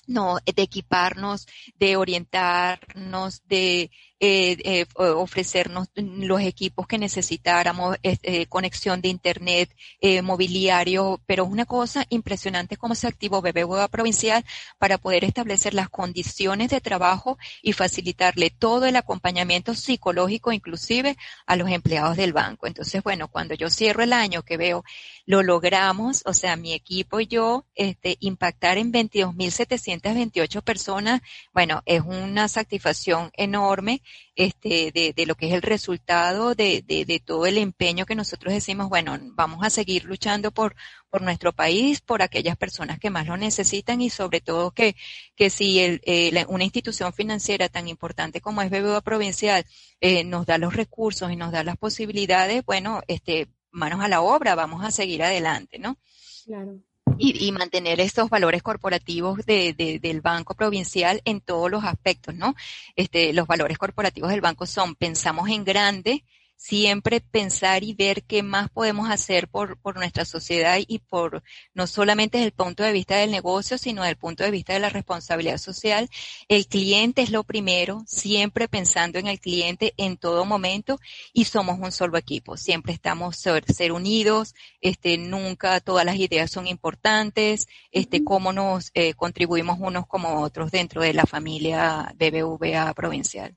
no, 0.06 0.38
de 0.44 0.62
equiparnos, 0.62 1.46
de 1.76 1.96
orientarnos, 1.96 3.42
de 3.46 3.90
eh, 4.24 4.56
eh, 4.64 4.86
ofrecernos 4.94 5.88
los 5.96 6.40
equipos 6.42 6.86
que 6.86 6.96
necesitáramos, 6.96 7.96
eh, 8.04 8.46
conexión 8.46 9.00
de 9.00 9.08
internet, 9.08 9.74
mobiliario, 10.22 11.20
pero 11.26 11.42
es 11.44 11.50
una 11.50 11.64
cosa 11.64 12.06
impresionante 12.08 12.76
cómo 12.76 12.94
se 12.94 13.08
activó 13.08 13.42
BBVA 13.42 13.88
Provincial 13.88 14.44
para 14.78 14.98
poder 14.98 15.24
establecer 15.24 15.74
las 15.74 15.88
condiciones 15.88 16.70
de 16.70 16.80
trabajo 16.80 17.36
y 17.62 17.72
facilitarle 17.72 18.50
todo 18.50 18.86
el 18.86 18.94
acompañamiento 18.94 19.74
psicológico 19.74 20.52
inclusive 20.52 21.16
a 21.46 21.56
los 21.56 21.68
empleados 21.68 22.16
del 22.16 22.32
banco. 22.32 22.68
Entonces, 22.68 23.02
bueno, 23.02 23.26
cuando 23.26 23.54
yo 23.54 23.70
cierro 23.70 24.04
el 24.04 24.12
año 24.12 24.44
que 24.44 24.56
veo, 24.56 24.84
lo 25.26 25.42
logramos, 25.42 26.22
o 26.26 26.32
sea, 26.32 26.54
mi 26.54 26.74
equipo 26.74 27.18
y 27.18 27.26
yo, 27.26 27.66
este, 27.74 28.18
impactar 28.20 28.78
en 28.78 28.92
22.728 28.92 30.62
personas, 30.62 31.22
bueno, 31.52 31.82
es 31.86 32.02
una 32.02 32.46
satisfacción 32.46 33.32
enorme 33.36 34.00
este, 34.34 34.92
de, 34.92 35.12
de, 35.14 35.26
lo 35.26 35.34
que 35.34 35.48
es 35.48 35.52
el 35.52 35.62
resultado 35.62 36.54
de, 36.54 36.82
de, 36.82 37.20
todo 37.24 37.46
el 37.46 37.58
empeño 37.58 38.06
que 38.06 38.14
nosotros 38.14 38.54
decimos, 38.54 38.88
bueno, 38.88 39.18
vamos 39.34 39.64
a 39.64 39.70
seguir 39.70 40.04
luchando 40.04 40.52
por, 40.52 40.74
por 41.10 41.22
nuestro 41.22 41.52
país, 41.52 42.00
por 42.00 42.22
aquellas 42.22 42.56
personas 42.56 42.98
que 42.98 43.10
más 43.10 43.26
lo 43.26 43.36
necesitan 43.36 44.00
y 44.00 44.10
sobre 44.10 44.40
todo 44.40 44.70
que, 44.70 44.96
que 45.36 45.50
si 45.50 45.80
el, 45.80 46.00
eh, 46.04 46.44
una 46.48 46.64
institución 46.64 47.12
financiera 47.12 47.68
tan 47.68 47.88
importante 47.88 48.40
como 48.40 48.62
es 48.62 48.70
BBVA 48.70 49.02
Provincial 49.02 49.64
eh, 50.00 50.24
nos 50.24 50.46
da 50.46 50.58
los 50.58 50.74
recursos 50.74 51.30
y 51.30 51.36
nos 51.36 51.52
da 51.52 51.64
las 51.64 51.76
posibilidades, 51.76 52.64
bueno, 52.64 53.02
este, 53.08 53.48
manos 53.70 54.00
a 54.00 54.08
la 54.08 54.22
obra, 54.22 54.54
vamos 54.54 54.84
a 54.84 54.90
seguir 54.90 55.22
adelante, 55.22 55.78
¿no? 55.78 55.98
Claro 56.44 56.80
y, 57.18 57.52
mantener 57.52 58.00
estos 58.00 58.30
valores 58.30 58.62
corporativos 58.62 59.44
de, 59.46 59.72
de, 59.72 59.98
del 59.98 60.20
Banco 60.20 60.54
Provincial 60.54 61.20
en 61.24 61.40
todos 61.40 61.70
los 61.70 61.84
aspectos, 61.84 62.34
¿no? 62.34 62.54
Este, 62.96 63.32
los 63.32 63.46
valores 63.46 63.78
corporativos 63.78 64.30
del 64.30 64.40
banco 64.40 64.66
son 64.66 64.94
pensamos 64.94 65.48
en 65.48 65.64
grande, 65.64 66.24
siempre 66.62 67.20
pensar 67.20 67.82
y 67.82 67.92
ver 67.92 68.22
qué 68.22 68.44
más 68.44 68.70
podemos 68.70 69.10
hacer 69.10 69.48
por, 69.48 69.78
por 69.78 69.96
nuestra 69.96 70.24
sociedad 70.24 70.78
y 70.86 71.00
por 71.00 71.42
no 71.74 71.88
solamente 71.88 72.38
desde 72.38 72.46
el 72.46 72.52
punto 72.52 72.84
de 72.84 72.92
vista 72.92 73.16
del 73.16 73.32
negocio, 73.32 73.78
sino 73.78 74.02
desde 74.02 74.12
el 74.12 74.16
punto 74.16 74.44
de 74.44 74.52
vista 74.52 74.72
de 74.72 74.78
la 74.78 74.88
responsabilidad 74.88 75.58
social. 75.58 76.08
El 76.46 76.68
cliente 76.68 77.22
es 77.22 77.30
lo 77.30 77.42
primero, 77.42 78.04
siempre 78.06 78.68
pensando 78.68 79.18
en 79.18 79.26
el 79.26 79.40
cliente 79.40 79.92
en 79.96 80.16
todo 80.16 80.44
momento 80.44 81.00
y 81.32 81.46
somos 81.46 81.80
un 81.80 81.90
solo 81.90 82.16
equipo. 82.16 82.56
Siempre 82.56 82.92
estamos 82.92 83.36
ser, 83.36 83.64
ser 83.64 83.90
unidos, 83.90 84.54
este, 84.80 85.18
nunca 85.18 85.80
todas 85.80 86.06
las 86.06 86.16
ideas 86.16 86.48
son 86.48 86.68
importantes, 86.68 87.66
este, 87.90 88.22
cómo 88.22 88.52
nos 88.52 88.92
eh, 88.94 89.14
contribuimos 89.14 89.78
unos 89.80 90.06
como 90.06 90.40
otros 90.40 90.70
dentro 90.70 91.02
de 91.02 91.12
la 91.12 91.26
familia 91.26 92.14
BBVA 92.16 92.94
provincial. 92.94 93.56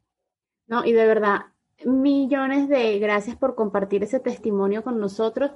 No, 0.65 0.83
y 0.83 0.93
de 0.93 1.05
verdad, 1.05 1.41
millones 1.85 2.67
de 2.67 2.99
gracias 2.99 3.37
por 3.37 3.55
compartir 3.55 4.03
ese 4.03 4.19
testimonio 4.19 4.83
con 4.83 4.99
nosotros, 4.99 5.51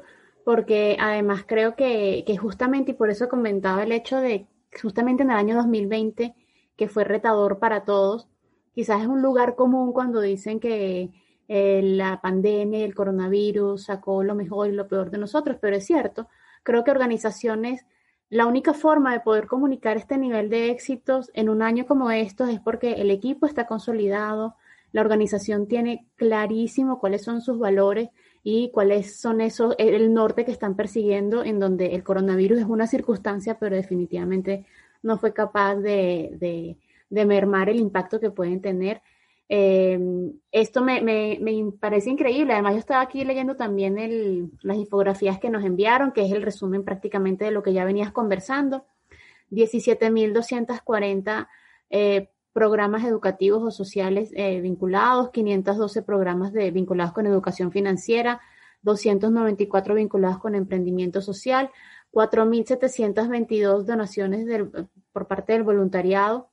porque 0.46 0.96
además 1.00 1.44
creo 1.46 1.76
que, 1.76 2.24
que 2.26 2.38
justamente, 2.38 2.92
y 2.92 2.94
por 2.96 3.10
eso 3.10 3.28
comentaba 3.30 3.84
el 3.84 3.92
hecho 3.92 4.18
de 4.18 4.48
justamente 4.82 5.24
en 5.24 5.32
el 5.32 5.38
año 5.38 5.56
2020, 5.56 6.36
que 6.78 6.88
fue 6.88 7.04
retador 7.04 7.60
para 7.60 7.84
todos, 7.84 8.28
quizás 8.74 9.02
es 9.02 9.08
un 9.08 9.22
lugar 9.22 9.56
común 9.56 9.92
cuando 9.92 10.22
dicen 10.22 10.60
que 10.60 11.12
eh, 11.48 11.82
la 11.84 12.22
pandemia 12.22 12.86
el 12.86 12.94
coronavirus 12.94 13.86
sacó 13.86 14.24
lo 14.24 14.36
mejor 14.36 14.70
y 14.70 14.74
lo 14.74 14.88
peor 14.88 15.10
de 15.10 15.18
nosotros, 15.18 15.58
pero 15.60 15.76
es 15.76 15.86
cierto, 15.86 16.30
creo 16.64 16.84
que 16.84 16.92
organizaciones, 16.92 17.86
la 18.30 18.46
única 18.46 18.76
forma 18.76 19.12
de 19.12 19.22
poder 19.22 19.48
comunicar 19.48 19.98
este 19.98 20.18
nivel 20.20 20.50
de 20.50 20.70
éxitos 20.70 21.32
en 21.34 21.50
un 21.50 21.64
año 21.64 21.88
como 21.88 22.12
estos 22.12 22.50
es 22.50 22.60
porque 22.60 22.94
el 22.94 23.10
equipo 23.10 23.48
está 23.48 23.66
consolidado, 23.66 24.56
la 24.92 25.02
organización 25.02 25.68
tiene 25.68 26.08
clarísimo 26.16 27.00
cuáles 27.00 27.24
son 27.24 27.42
sus 27.42 27.60
valores 27.60 28.10
y 28.44 28.72
cuáles 28.72 29.20
son 29.20 29.42
esos, 29.42 29.76
el 29.78 30.14
norte 30.14 30.46
que 30.46 30.52
están 30.52 30.76
persiguiendo, 30.76 31.44
en 31.44 31.60
donde 31.60 31.96
el 31.96 32.04
coronavirus 32.04 32.60
es 32.60 32.66
una 32.66 32.88
circunstancia, 32.88 33.58
pero 33.60 33.76
definitivamente 33.76 34.66
no 35.04 35.18
fue 35.18 35.34
capaz 35.34 35.76
de, 35.76 36.78
mermar 37.10 37.70
el 37.70 37.80
impacto 37.80 38.20
que 38.20 38.32
pueden 38.32 38.62
tener. 38.62 39.02
Em, 39.48 40.34
esto 40.52 40.84
me, 40.84 41.40
parece 41.80 42.10
increíble. 42.10 42.54
Además, 42.54 42.74
yo 42.74 42.80
estaba 42.80 43.02
aquí 43.02 43.24
leyendo 43.26 43.56
también 43.56 44.52
las 44.62 44.78
infografías 44.78 45.40
que 45.40 45.50
nos 45.50 45.66
enviaron, 45.66 46.12
que 46.12 46.26
es 46.26 46.32
el 46.32 46.42
resumen 46.42 46.84
prácticamente 46.84 47.46
de 47.46 47.52
lo 47.52 47.64
que 47.64 47.74
ya 47.74 47.86
venías 47.86 48.12
conversando. 48.12 48.86
17.240 49.52 51.48
eh, 51.90 52.30
programas 52.54 53.04
educativos 53.06 53.64
o 53.64 53.72
sociales 53.72 54.32
eh, 54.36 54.60
vinculados, 54.62 55.30
512 55.32 56.02
programas 56.02 56.52
de, 56.54 56.72
vinculados 56.72 57.14
con 57.14 57.26
educación 57.28 57.72
financiera, 57.72 58.42
294 58.82 59.96
vinculados 59.96 60.40
con 60.40 60.56
emprendimiento 60.56 61.22
social, 61.22 61.70
4.722 62.12 63.84
donaciones 63.84 64.46
por 65.12 65.28
parte 65.28 65.54
del 65.54 65.64
voluntariado, 65.64 66.50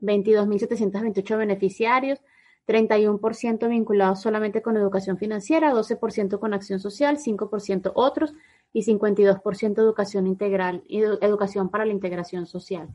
22.728 0.00 1.38
beneficiarios, 1.38 2.20
31% 2.66 3.68
vinculados 3.68 4.20
solamente 4.20 4.60
con 4.60 4.76
educación 4.76 5.18
financiera, 5.18 5.72
12% 5.72 6.38
con 6.38 6.52
acción 6.52 6.80
social, 6.80 7.16
5% 7.16 7.92
otros 7.94 8.34
y 8.72 8.82
52% 8.82 9.78
educación 9.78 10.26
integral, 10.26 10.82
educación 10.88 11.70
para 11.70 11.86
la 11.86 11.92
integración 11.92 12.46
social. 12.46 12.88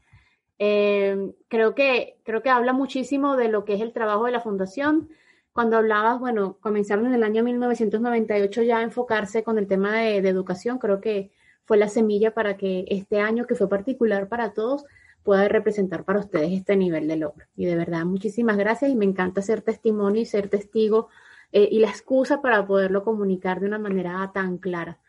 Eh, 0.64 1.34
creo, 1.48 1.74
que, 1.74 2.20
creo 2.24 2.44
que 2.44 2.52
habla 2.52 2.72
muchísimo 2.72 3.36
de 3.36 3.48
lo 3.48 3.66
que 3.66 3.74
es 3.74 3.82
el 3.82 3.94
trabajo 3.94 4.26
de 4.26 4.32
la 4.32 4.42
fundación. 4.42 5.10
Cuando 5.54 5.78
hablabas, 5.78 6.20
bueno, 6.20 6.58
comenzaron 6.62 7.08
en 7.08 7.16
el 7.16 7.24
año 7.24 7.44
1998 7.44 8.62
ya 8.62 8.78
a 8.78 8.84
enfocarse 8.84 9.42
con 9.42 9.58
el 9.58 9.66
tema 9.66 9.94
de, 9.98 10.18
educación, 10.18 10.78
creo 10.78 11.02
que 11.02 11.32
fue 11.66 11.78
la 11.78 11.90
semilla 11.90 12.36
para 12.36 12.58
que 12.58 12.86
este 12.90 13.20
año, 13.20 13.48
que 13.48 13.56
fue 13.56 13.68
particular 13.70 14.30
para 14.30 14.54
todos, 14.54 14.86
pueda 15.24 15.48
representar 15.48 16.04
para 16.04 16.20
ustedes 16.20 16.52
este 16.52 16.76
nivel 16.76 17.08
de 17.08 17.18
logro. 17.18 17.48
Y 17.56 17.66
de 17.66 17.76
verdad, 17.76 18.06
muchísimas 18.06 18.56
gracias 18.56 18.92
y 18.92 18.96
me 18.96 19.06
encanta 19.06 19.42
ser 19.42 19.62
testimonio 19.64 20.22
y 20.22 20.26
ser 20.26 20.48
testigo 20.48 21.10
eh, 21.52 21.70
y 21.72 21.80
la 21.80 21.90
excusa 21.90 22.40
para 22.40 22.68
poderlo 22.68 23.04
comunicar 23.04 23.62
de 23.62 23.66
una 23.66 23.80
manera 23.80 24.30
tan 24.32 24.60
clara. 24.60 25.00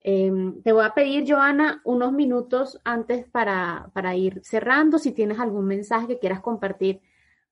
Em, 0.00 0.62
te 0.62 0.72
voy 0.72 0.84
a 0.84 0.94
pedir, 0.94 1.24
Joana, 1.28 1.80
unos 1.84 2.12
minutos 2.12 2.80
antes 2.84 3.26
para, 3.28 3.90
ir 4.16 4.40
cerrando, 4.44 4.98
si 4.98 5.12
tienes 5.12 5.38
algún 5.38 5.66
mensaje 5.66 6.06
que 6.06 6.18
quieras 6.18 6.40
compartir 6.40 7.00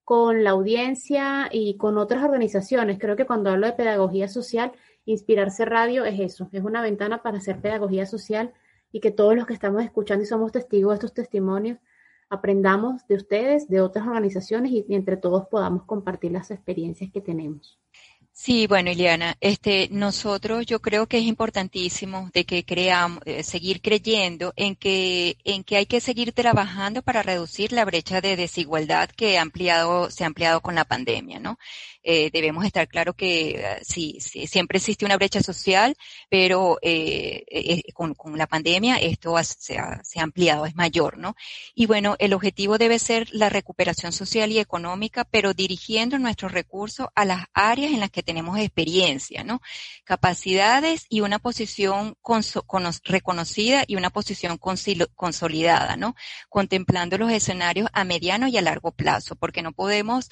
con 0.03 0.43
la 0.43 0.51
audiencia 0.51 1.49
y 1.51 1.77
con 1.77 1.97
otras 1.97 2.23
organizaciones. 2.23 2.97
Creo 2.99 3.15
que 3.15 3.25
cuando 3.25 3.49
hablo 3.49 3.67
de 3.67 3.73
pedagogía 3.73 4.27
social, 4.29 4.71
Inspirarse 5.07 5.63
Radio 5.63 6.03
es 6.03 6.19
eso, 6.19 6.49
es 6.51 6.65
una 6.65 6.81
ventana 6.81 7.23
para 7.23 7.37
hacer 7.37 7.61
pedagogía 7.61 8.05
social 8.05 8.53
y 8.91 8.99
que 8.99 9.09
todos 9.09 9.37
los 9.37 9.45
que 9.45 9.53
estamos 9.53 9.81
escuchando 9.81 10.25
y 10.25 10.27
somos 10.27 10.51
testigos 10.51 10.91
de 10.91 10.95
estos 10.95 11.13
testimonios, 11.13 11.79
aprendamos 12.29 13.07
de 13.07 13.15
ustedes, 13.15 13.69
de 13.69 13.79
otras 13.79 14.05
organizaciones 14.05 14.73
y 14.73 14.85
entre 14.89 15.15
todos 15.15 15.47
podamos 15.47 15.85
compartir 15.85 16.33
las 16.33 16.51
experiencias 16.51 17.09
que 17.09 17.21
tenemos. 17.21 17.79
Sí, 18.39 18.67
bueno, 18.67 18.91
Ileana, 18.91 19.35
este, 19.41 19.89
nosotros 19.91 20.65
yo 20.67 20.79
creo 20.79 21.07
que 21.07 21.17
es 21.17 21.23
importantísimo 21.23 22.29
de 22.33 22.45
que 22.45 22.63
creamos, 22.63 23.19
eh, 23.25 23.41
seguir 23.43 23.81
creyendo 23.81 24.53
en 24.55 24.75
que, 24.75 25.37
en 25.43 25.63
que 25.63 25.75
hay 25.77 25.85
que 25.87 25.99
seguir 25.99 26.33
trabajando 26.33 27.01
para 27.01 27.23
reducir 27.23 27.73
la 27.73 27.83
brecha 27.83 28.21
de 28.21 28.35
desigualdad 28.35 29.09
que 29.09 29.39
ha 29.39 29.41
ampliado, 29.41 30.11
se 30.11 30.23
ha 30.23 30.27
ampliado 30.27 30.61
con 30.61 30.75
la 30.75 30.85
pandemia, 30.85 31.39
¿no? 31.39 31.57
Eh, 32.09 32.29
debemos 32.31 32.63
estar 32.63 32.87
claro 32.87 33.13
que 33.15 33.49
eh, 33.49 33.79
sí, 33.81 34.19
sí, 34.21 34.47
siempre 34.47 34.77
existe 34.77 35.03
una 35.03 35.17
brecha 35.17 35.43
social, 35.43 35.93
pero 36.29 36.77
eh, 36.81 37.83
con, 37.93 38.15
la 38.37 38.47
pandemia 38.47 38.95
esto 38.95 39.35
se, 39.43 39.77
ha, 39.77 40.01
se, 40.05 40.21
ha, 40.21 40.23
ampliado, 40.23 40.65
es 40.65 40.73
mayor, 40.73 41.17
¿no? 41.17 41.35
Y 41.75 41.85
bueno, 41.85 42.15
el 42.19 42.31
objetivo 42.31 42.77
debe 42.77 42.97
ser 42.97 43.27
la 43.33 43.49
recuperación 43.49 44.13
social 44.13 44.53
y 44.53 44.59
económica, 44.59 45.25
pero 45.25 45.53
dirigiendo 45.53 46.17
nuestros 46.17 46.53
recursos 46.53 47.07
a 47.13 47.25
las 47.25 47.47
áreas 47.53 47.91
en 47.91 47.99
las 47.99 48.09
que 48.09 48.23
tenemos 48.23 48.57
experiencia, 48.57 49.43
¿no? 49.43 49.59
Capacidades 50.05 51.07
y 51.09 51.19
una 51.19 51.39
posición 51.39 52.15
reconocida 53.03 53.83
y 53.85 53.97
una 53.97 54.11
posición 54.11 54.57
consolidada, 54.57 55.97
¿no? 55.97 56.15
Contemplando 56.47 57.17
los 57.17 57.31
escenarios 57.31 57.89
a 57.91 58.05
mediano 58.05 58.47
y 58.47 58.55
a 58.55 58.61
largo 58.61 58.93
plazo, 58.93 59.35
porque 59.35 59.61
no 59.61 59.73
podemos 59.73 60.29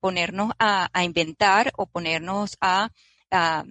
ponernos 0.00 0.52
a 0.58 0.81
a, 0.92 1.04
inventar 1.04 1.72
o 1.76 1.86
ponernos 1.86 2.56
a, 2.60 2.90
a, 3.32 3.64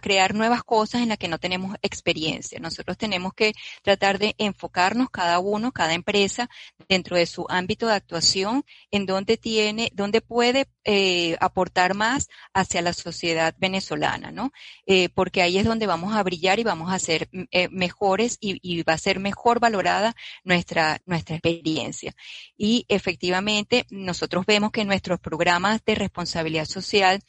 crear 0.00 0.34
nuevas 0.34 0.62
cosas 0.62 1.00
en 1.00 1.08
las 1.08 1.18
que 1.18 1.28
no 1.28 1.38
tenemos 1.38 1.76
experiencia. 1.80 2.60
Nosotros 2.60 2.98
tenemos 2.98 3.32
que 3.32 3.54
tratar 3.82 4.18
de 4.18 4.34
enfocarnos 4.38 5.10
cada 5.10 5.38
uno, 5.38 5.72
cada 5.72 5.94
empresa, 5.94 6.48
dentro 6.88 7.16
de 7.16 7.26
su 7.26 7.46
ámbito 7.48 7.86
de 7.86 7.94
actuación, 7.94 8.64
en 8.90 9.06
donde 9.06 9.36
tiene, 9.38 9.90
donde 9.94 10.20
puede 10.20 10.66
eh, 10.84 11.36
aportar 11.40 11.94
más 11.94 12.28
hacia 12.52 12.82
la 12.82 12.92
sociedad 12.92 13.54
venezolana, 13.58 14.30
¿no? 14.30 14.52
Eh, 14.86 15.08
porque 15.08 15.42
ahí 15.42 15.56
es 15.58 15.64
donde 15.64 15.86
vamos 15.86 16.14
a 16.14 16.22
brillar 16.22 16.58
y 16.58 16.64
vamos 16.64 16.92
a 16.92 16.98
ser 16.98 17.28
eh, 17.50 17.68
mejores 17.70 18.36
y, 18.40 18.58
y, 18.62 18.82
va 18.82 18.92
a 18.92 18.98
ser 18.98 19.18
mejor 19.18 19.60
valorada 19.60 20.14
nuestra, 20.44 21.00
nuestra 21.06 21.36
experiencia. 21.36 22.14
Y 22.56 22.84
efectivamente, 22.88 23.86
nosotros 23.90 24.44
vemos 24.46 24.72
que 24.72 24.84
nuestros 24.84 25.20
programas 25.20 25.82
de 25.84 25.94
responsabilidad 25.94 26.66
social 26.66 27.22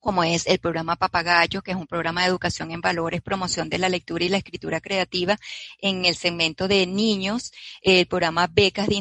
como 0.00 0.24
es 0.24 0.46
el 0.46 0.58
programa 0.58 0.96
Papagayo, 0.96 1.62
que 1.62 1.72
es 1.72 1.76
un 1.76 1.86
programa 1.86 2.22
de 2.22 2.28
educación 2.28 2.70
en 2.70 2.80
valores, 2.80 3.22
promoción 3.22 3.68
de 3.68 3.78
la 3.78 3.88
lectura 3.88 4.24
y 4.24 4.28
la 4.28 4.38
escritura 4.38 4.80
creativa 4.80 5.38
en 5.80 6.04
el 6.04 6.14
segmento 6.14 6.68
de 6.68 6.86
niños, 6.86 7.52
el 7.82 8.06
programa 8.06 8.46
Becas 8.46 8.88
de 8.88 8.96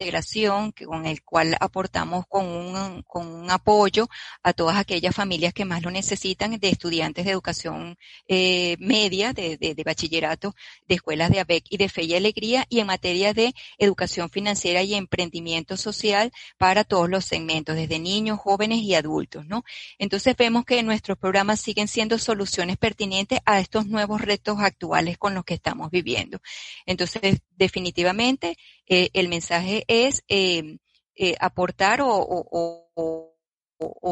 integración 0.00 0.70
con 0.70 1.06
el 1.06 1.24
cual 1.24 1.56
aportamos 1.58 2.24
con 2.28 2.46
un, 2.46 3.02
con 3.02 3.26
un 3.26 3.50
apoyo 3.50 4.08
a 4.44 4.52
todas 4.52 4.76
aquellas 4.76 5.14
familias 5.14 5.52
que 5.52 5.64
más 5.64 5.82
lo 5.82 5.90
necesitan 5.90 6.56
de 6.56 6.68
estudiantes 6.68 7.24
de 7.24 7.32
educación 7.32 7.98
eh, 8.28 8.76
media, 8.78 9.32
de, 9.32 9.56
de, 9.56 9.74
de, 9.74 9.82
bachillerato, 9.82 10.54
de 10.86 10.94
escuelas 10.94 11.30
de 11.30 11.40
ABEC 11.40 11.64
y 11.70 11.78
de 11.78 11.88
Fe 11.88 12.04
y 12.04 12.14
Alegría 12.14 12.64
y 12.68 12.78
en 12.78 12.86
materia 12.86 13.34
de 13.34 13.52
educación 13.76 14.30
financiera 14.30 14.82
y 14.82 14.94
emprendimiento 14.94 15.76
social 15.76 16.30
para 16.58 16.84
todos 16.84 17.10
los 17.10 17.24
segmentos, 17.24 17.74
desde 17.74 17.98
niños, 17.98 18.38
jóvenes 18.38 18.78
y 18.78 18.94
adultos, 18.94 19.46
¿no? 19.46 19.64
Entonces 19.98 20.36
vemos 20.36 20.64
que 20.64 20.80
nuestros 20.84 21.18
programas 21.18 21.60
siguen 21.60 21.88
siendo 21.88 22.18
soluciones 22.18 22.76
pertinentes 22.76 23.40
a 23.44 23.58
estos 23.58 23.86
nuevos 23.88 24.20
retos 24.20 24.60
actuales 24.60 25.18
con 25.18 25.34
los 25.34 25.44
que 25.44 25.54
estamos 25.54 25.90
viviendo. 25.90 26.38
Entonces, 26.86 27.40
definitivamente, 27.58 28.56
eh, 28.86 29.10
el 29.12 29.28
mensaje 29.28 29.84
es 29.88 30.22
eh, 30.28 30.78
eh, 31.16 31.34
aportar 31.40 32.00
o, 32.02 32.44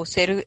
ser 0.04 0.46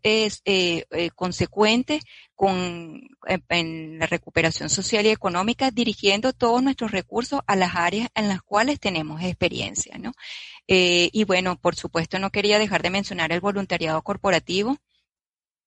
consecuente 1.15 1.99
con 2.35 3.01
en 3.49 3.99
la 3.99 4.05
recuperación 4.05 4.69
social 4.69 5.05
y 5.05 5.09
económica, 5.09 5.71
dirigiendo 5.71 6.31
todos 6.31 6.63
nuestros 6.63 6.91
recursos 6.91 7.41
a 7.45 7.57
las 7.57 7.75
áreas 7.75 8.09
en 8.15 8.29
las 8.29 8.41
cuales 8.41 8.79
tenemos 8.79 9.21
experiencia, 9.21 9.97
¿no? 9.97 10.13
Y 10.67 11.23
bueno, 11.25 11.57
por 11.59 11.75
supuesto, 11.75 12.19
no 12.19 12.29
quería 12.29 12.59
dejar 12.59 12.81
de 12.81 12.91
mencionar 12.91 13.33
el 13.33 13.41
voluntariado 13.41 14.01
corporativo 14.01 14.77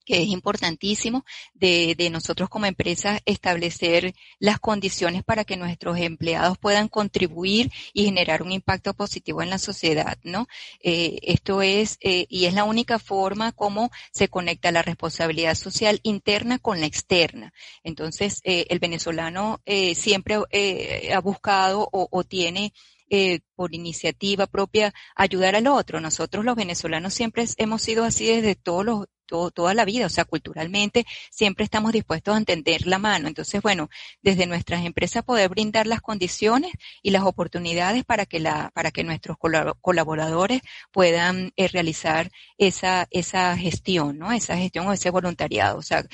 que 0.04 0.22
es 0.22 0.28
importantísimo 0.28 1.24
de, 1.54 1.94
de, 1.96 2.10
nosotros 2.10 2.48
como 2.48 2.66
empresa 2.66 3.20
establecer 3.24 4.14
las 4.38 4.58
condiciones 4.58 5.24
para 5.24 5.44
que 5.44 5.56
nuestros 5.56 5.98
empleados 5.98 6.58
puedan 6.58 6.88
contribuir 6.88 7.70
y 7.92 8.04
generar 8.04 8.42
un 8.42 8.52
impacto 8.52 8.94
positivo 8.94 9.42
en 9.42 9.50
la 9.50 9.58
sociedad, 9.58 10.18
¿no? 10.22 10.46
Eh, 10.82 11.18
esto 11.22 11.62
es, 11.62 11.98
eh, 12.00 12.26
y 12.28 12.46
es 12.46 12.54
la 12.54 12.64
única 12.64 12.98
forma 12.98 13.52
como 13.52 13.90
se 14.12 14.28
conecta 14.28 14.72
la 14.72 14.82
responsabilidad 14.82 15.54
social 15.54 16.00
interna 16.02 16.58
con 16.58 16.80
la 16.80 16.86
externa. 16.86 17.52
Entonces, 17.82 18.40
eh, 18.44 18.66
el 18.70 18.78
venezolano 18.78 19.60
eh, 19.64 19.94
siempre 19.94 20.38
eh, 20.50 21.12
ha 21.14 21.20
buscado 21.20 21.88
o, 21.92 22.08
o 22.10 22.24
tiene 22.24 22.72
eh, 23.14 23.40
por 23.56 23.74
iniciativa 23.74 24.46
propia 24.46 24.94
ayudar 25.14 25.54
al 25.54 25.66
otro. 25.66 26.00
Nosotros 26.00 26.46
los 26.46 26.56
venezolanos 26.56 27.12
siempre 27.12 27.44
hemos 27.58 27.82
sido 27.82 28.04
así 28.04 28.24
desde 28.24 28.54
todos 28.54 28.86
los 28.86 29.06
toda 29.50 29.74
la 29.74 29.84
vida, 29.84 30.06
o 30.06 30.10
sea, 30.10 30.24
culturalmente 30.24 31.06
siempre 31.30 31.64
estamos 31.64 31.92
dispuestos 31.92 32.34
a 32.34 32.38
entender 32.38 32.86
la 32.86 32.98
mano. 32.98 33.28
Entonces, 33.28 33.62
bueno, 33.62 33.88
desde 34.22 34.46
nuestras 34.46 34.84
empresas 34.84 35.24
poder 35.24 35.48
brindar 35.48 35.86
las 35.86 36.00
condiciones 36.00 36.72
y 37.02 37.10
las 37.10 37.22
oportunidades 37.24 38.04
para 38.04 38.26
que 38.26 38.40
la, 38.40 38.70
para 38.74 38.90
que 38.90 39.04
nuestros 39.04 39.36
colaboradores 39.80 40.62
puedan 40.90 41.52
eh, 41.56 41.68
realizar 41.68 42.30
esa, 42.58 43.06
esa 43.10 43.56
gestión, 43.56 44.18
¿no? 44.18 44.32
Esa 44.32 44.56
gestión 44.56 44.86
o 44.86 44.92
ese 44.92 45.10
voluntariado. 45.10 45.78
O 45.78 45.82
sea, 45.82 46.04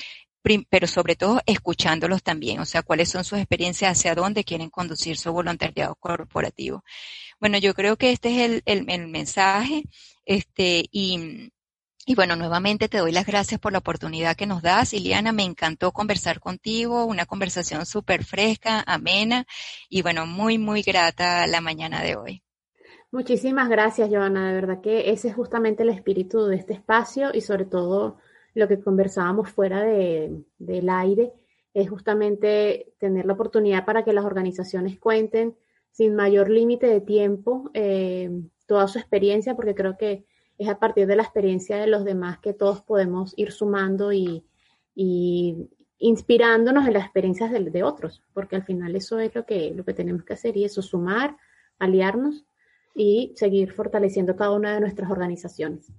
pero 0.69 0.87
sobre 0.87 1.15
todo 1.15 1.41
escuchándolos 1.45 2.23
también, 2.23 2.59
o 2.59 2.65
sea, 2.65 2.81
cuáles 2.81 3.09
son 3.09 3.23
sus 3.23 3.39
experiencias, 3.39 3.91
hacia 3.91 4.15
dónde 4.15 4.43
quieren 4.43 4.69
conducir 4.69 5.17
su 5.17 5.31
voluntariado 5.31 5.95
corporativo. 5.95 6.83
Bueno, 7.39 7.57
yo 7.57 7.73
creo 7.73 7.97
que 7.97 8.11
este 8.11 8.29
es 8.29 8.49
el, 8.49 8.63
el, 8.65 8.89
el 8.89 9.07
mensaje, 9.07 9.83
este, 10.25 10.85
y, 10.91 11.51
Y 12.09 12.15
bueno, 12.15 12.35
nuevamente 12.35 12.89
te 12.89 12.97
doy 12.97 13.11
las 13.11 13.27
gracias 13.27 13.59
por 13.59 13.71
la 13.71 13.77
oportunidad 13.77 14.35
que 14.35 14.47
nos 14.47 14.63
das. 14.63 14.95
Iliana, 14.95 15.31
me 15.31 15.43
encantó 15.43 15.91
conversar 15.91 16.39
contigo, 16.39 17.05
una 17.05 17.27
conversación 17.27 17.85
súper 17.85 18.23
fresca, 18.23 18.83
amena 18.87 19.45
y 19.89 20.01
bueno, 20.01 20.25
muy, 20.25 20.57
muy 20.57 20.81
grata 20.81 21.45
la 21.45 21.61
mañana 21.61 22.01
de 22.01 22.15
hoy. 22.15 22.41
Muchísimas 23.11 23.69
gracias, 23.69 24.09
Joana. 24.09 24.47
De 24.47 24.55
verdad 24.55 24.81
que 24.81 25.11
ese 25.11 25.27
es 25.27 25.35
justamente 25.35 25.83
el 25.83 25.89
espíritu 25.89 26.47
de 26.47 26.55
este 26.55 26.73
espacio 26.73 27.29
y 27.31 27.41
sobre 27.41 27.65
todo 27.65 28.17
lo 28.55 28.67
que 28.67 28.79
conversábamos 28.79 29.51
fuera 29.51 29.83
de, 29.83 30.31
del 30.57 30.89
aire 30.89 31.31
es 31.75 31.91
justamente 31.91 32.91
tener 32.97 33.27
la 33.27 33.33
oportunidad 33.33 33.85
para 33.85 34.03
que 34.03 34.13
las 34.13 34.25
organizaciones 34.25 34.97
cuenten 34.97 35.55
sin 35.91 36.15
mayor 36.15 36.49
límite 36.49 36.87
de 36.87 37.01
tiempo 37.01 37.69
eh, 37.75 38.31
toda 38.65 38.87
su 38.87 38.97
experiencia, 38.97 39.53
porque 39.53 39.75
creo 39.75 39.95
que 39.95 40.25
es 40.59 40.67
a 40.67 40.77
partir 40.77 41.07
de 41.07 41.15
la 41.15 41.23
experiencia 41.23 41.77
de 41.77 41.87
los 41.87 42.03
demás 42.03 42.37
que 42.39 42.53
todos 42.53 42.81
podemos 42.81 43.33
ir 43.37 43.51
sumando 43.51 44.11
y, 44.11 44.43
inspirándonos 46.01 46.85
en 46.85 46.93
las 46.93 47.03
experiencias 47.03 47.51
de, 47.51 47.83
otros, 47.83 48.21
porque 48.33 48.57
al 48.57 48.63
final 48.63 48.95
eso 48.95 49.19
es 49.19 49.33
lo 49.33 49.45
que, 49.45 49.73
lo 49.73 49.85
que 49.85 49.93
tenemos 49.93 50.23
que 50.23 50.33
hacer 50.33 50.57
y 50.57 50.65
eso, 50.65 50.81
sumar, 50.81 51.37
aliarnos 51.79 52.45
y 52.93 53.33
seguir 53.35 53.71
fortaleciendo 53.71 54.35
cada 54.35 54.51
una 54.51 54.73
de 54.73 54.81
nuestras 54.81 55.09
organizaciones. 55.09 55.91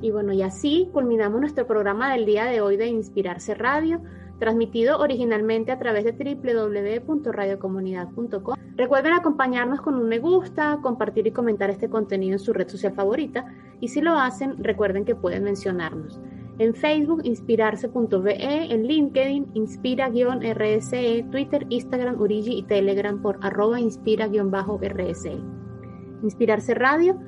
Y 0.00 0.10
bueno, 0.10 0.32
y 0.32 0.42
así 0.42 0.88
culminamos 0.92 1.40
nuestro 1.40 1.66
programa 1.66 2.12
del 2.12 2.26
día 2.26 2.46
de 2.46 2.60
hoy 2.60 2.76
de 2.76 2.86
Inspirarse 2.86 3.54
Radio 3.54 4.00
transmitido 4.40 4.98
originalmente 4.98 5.70
a 5.70 5.78
través 5.78 6.04
de 6.04 6.10
www.radiocomunidad.com. 6.12 8.56
Recuerden 8.74 9.12
acompañarnos 9.12 9.80
con 9.82 9.94
un 9.94 10.08
me 10.08 10.18
gusta, 10.18 10.80
compartir 10.82 11.28
y 11.28 11.30
comentar 11.30 11.70
este 11.70 11.88
contenido 11.88 12.32
en 12.32 12.40
su 12.40 12.52
red 12.52 12.66
social 12.66 12.94
favorita 12.94 13.46
y 13.78 13.86
si 13.88 14.00
lo 14.00 14.14
hacen, 14.14 14.64
recuerden 14.64 15.04
que 15.04 15.14
pueden 15.14 15.44
mencionarnos. 15.44 16.18
En 16.58 16.74
Facebook, 16.74 17.20
inspirarse.be, 17.24 18.72
en 18.72 18.86
LinkedIn, 18.86 19.52
inspira-rse, 19.54 21.24
Twitter, 21.30 21.66
Instagram, 21.70 22.20
Urigi 22.20 22.58
y 22.58 22.64
Telegram 22.64 23.22
por 23.22 23.38
arroba 23.42 23.80
inspira-rse. 23.80 25.38
Inspirarse 26.22 26.74
Radio 26.74 27.18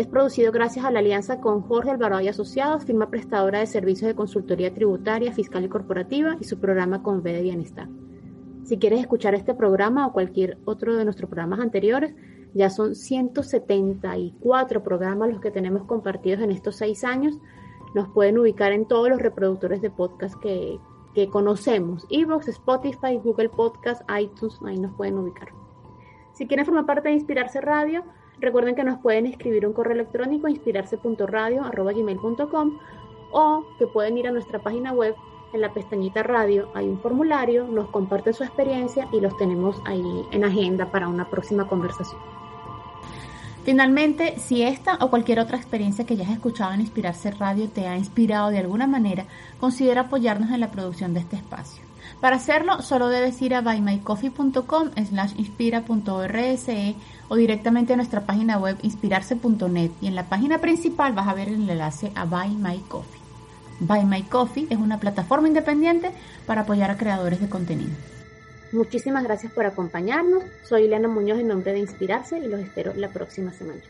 es 0.00 0.06
producido 0.06 0.50
gracias 0.50 0.86
a 0.86 0.90
la 0.90 1.00
alianza 1.00 1.42
con 1.42 1.60
Jorge 1.60 1.90
Alvarado 1.90 2.22
y 2.22 2.28
Asociados, 2.28 2.86
firma 2.86 3.10
prestadora 3.10 3.58
de 3.58 3.66
servicios 3.66 4.08
de 4.08 4.14
consultoría 4.14 4.72
tributaria, 4.72 5.30
fiscal 5.30 5.62
y 5.62 5.68
corporativa 5.68 6.38
y 6.40 6.44
su 6.44 6.58
programa 6.58 7.02
con 7.02 7.22
de 7.22 7.42
Bienestar. 7.42 7.86
Si 8.64 8.78
quieres 8.78 9.00
escuchar 9.00 9.34
este 9.34 9.52
programa 9.52 10.06
o 10.06 10.14
cualquier 10.14 10.56
otro 10.64 10.96
de 10.96 11.04
nuestros 11.04 11.28
programas 11.28 11.60
anteriores, 11.60 12.14
ya 12.54 12.70
son 12.70 12.94
174 12.94 14.82
programas 14.82 15.28
los 15.28 15.40
que 15.40 15.50
tenemos 15.50 15.84
compartidos 15.84 16.40
en 16.40 16.50
estos 16.50 16.76
seis 16.76 17.04
años. 17.04 17.38
Nos 17.94 18.08
pueden 18.08 18.38
ubicar 18.38 18.72
en 18.72 18.88
todos 18.88 19.10
los 19.10 19.20
reproductores 19.20 19.82
de 19.82 19.90
podcast 19.90 20.34
que, 20.40 20.78
que 21.14 21.28
conocemos. 21.28 22.06
Evox, 22.08 22.48
Spotify, 22.48 23.18
Google 23.22 23.50
Podcast, 23.50 24.00
iTunes, 24.18 24.58
ahí 24.64 24.78
nos 24.78 24.94
pueden 24.94 25.18
ubicar. 25.18 25.50
Si 26.32 26.46
quieren 26.46 26.64
formar 26.64 26.86
parte 26.86 27.10
de 27.10 27.16
Inspirarse 27.16 27.60
Radio, 27.60 28.02
Recuerden 28.40 28.74
que 28.74 28.84
nos 28.84 29.00
pueden 29.00 29.24
escribir 29.26 29.66
un 29.66 29.72
correo 29.72 29.94
electrónico 29.94 30.46
inspirarse.radio.gmail.com 30.48 32.78
o 33.32 33.64
que 33.78 33.86
pueden 33.86 34.18
ir 34.18 34.26
a 34.26 34.32
nuestra 34.32 34.58
página 34.58 34.92
web 34.92 35.14
en 35.52 35.60
la 35.60 35.72
pestañita 35.72 36.22
radio 36.22 36.68
hay 36.74 36.86
un 36.86 37.00
formulario, 37.00 37.66
nos 37.66 37.90
comparten 37.90 38.34
su 38.34 38.44
experiencia 38.44 39.08
y 39.12 39.20
los 39.20 39.36
tenemos 39.36 39.76
ahí 39.84 40.24
en 40.30 40.44
agenda 40.44 40.90
para 40.92 41.08
una 41.08 41.28
próxima 41.28 41.66
conversación. 41.66 42.20
Finalmente, 43.64 44.38
si 44.38 44.62
esta 44.62 44.96
o 45.00 45.10
cualquier 45.10 45.40
otra 45.40 45.56
experiencia 45.56 46.06
que 46.06 46.16
ya 46.16 46.24
has 46.24 46.30
escuchado 46.30 46.72
en 46.72 46.80
Inspirarse 46.80 47.30
Radio 47.32 47.68
te 47.68 47.86
ha 47.86 47.98
inspirado 47.98 48.50
de 48.50 48.58
alguna 48.58 48.86
manera, 48.86 49.26
considera 49.58 50.02
apoyarnos 50.02 50.50
en 50.50 50.60
la 50.60 50.70
producción 50.70 51.14
de 51.14 51.20
este 51.20 51.36
espacio. 51.36 51.89
Para 52.20 52.36
hacerlo, 52.36 52.82
solo 52.82 53.08
debes 53.08 53.40
ir 53.40 53.54
a 53.54 53.62
buymycoffee.com 53.62 54.90
slash 55.08 55.32
inspira.orse 55.38 56.94
o 57.28 57.36
directamente 57.36 57.94
a 57.94 57.96
nuestra 57.96 58.26
página 58.26 58.58
web 58.58 58.76
inspirarse.net 58.82 59.90
y 60.02 60.06
en 60.06 60.14
la 60.14 60.28
página 60.28 60.58
principal 60.58 61.14
vas 61.14 61.28
a 61.28 61.34
ver 61.34 61.48
el 61.48 61.70
enlace 61.70 62.12
a 62.14 62.26
Buy 62.26 62.50
My 62.50 62.78
Coffee. 62.88 63.20
Buy 63.80 64.04
My 64.04 64.22
Coffee 64.24 64.66
es 64.68 64.76
una 64.76 65.00
plataforma 65.00 65.48
independiente 65.48 66.10
para 66.46 66.62
apoyar 66.62 66.90
a 66.90 66.98
creadores 66.98 67.40
de 67.40 67.48
contenido. 67.48 67.92
Muchísimas 68.72 69.24
gracias 69.24 69.52
por 69.52 69.64
acompañarnos. 69.64 70.44
Soy 70.68 70.84
Ileana 70.84 71.08
Muñoz 71.08 71.38
en 71.38 71.48
nombre 71.48 71.72
de 71.72 71.80
Inspirarse 71.80 72.38
y 72.38 72.46
los 72.46 72.60
espero 72.60 72.92
la 72.94 73.08
próxima 73.08 73.52
semana. 73.52 73.80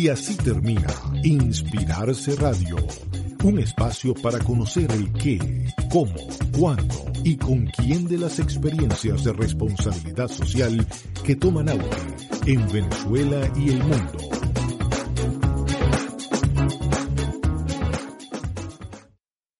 Y 0.00 0.08
así 0.08 0.34
termina 0.34 0.86
Inspirarse 1.22 2.34
Radio 2.36 2.78
un 3.44 3.58
espacio 3.58 4.14
para 4.14 4.38
conocer 4.38 4.90
el 4.92 5.12
qué, 5.12 5.66
cómo, 5.90 6.14
cuándo 6.58 7.04
y 7.22 7.36
con 7.36 7.66
quién 7.66 8.06
de 8.06 8.16
las 8.16 8.38
experiencias 8.38 9.24
de 9.24 9.32
responsabilidad 9.34 10.28
social 10.28 10.86
que 11.22 11.36
toman 11.36 11.68
auge 11.68 11.84
en 12.46 12.66
Venezuela 12.72 13.50
y 13.56 13.70
el 13.70 13.78
mundo 13.82 14.39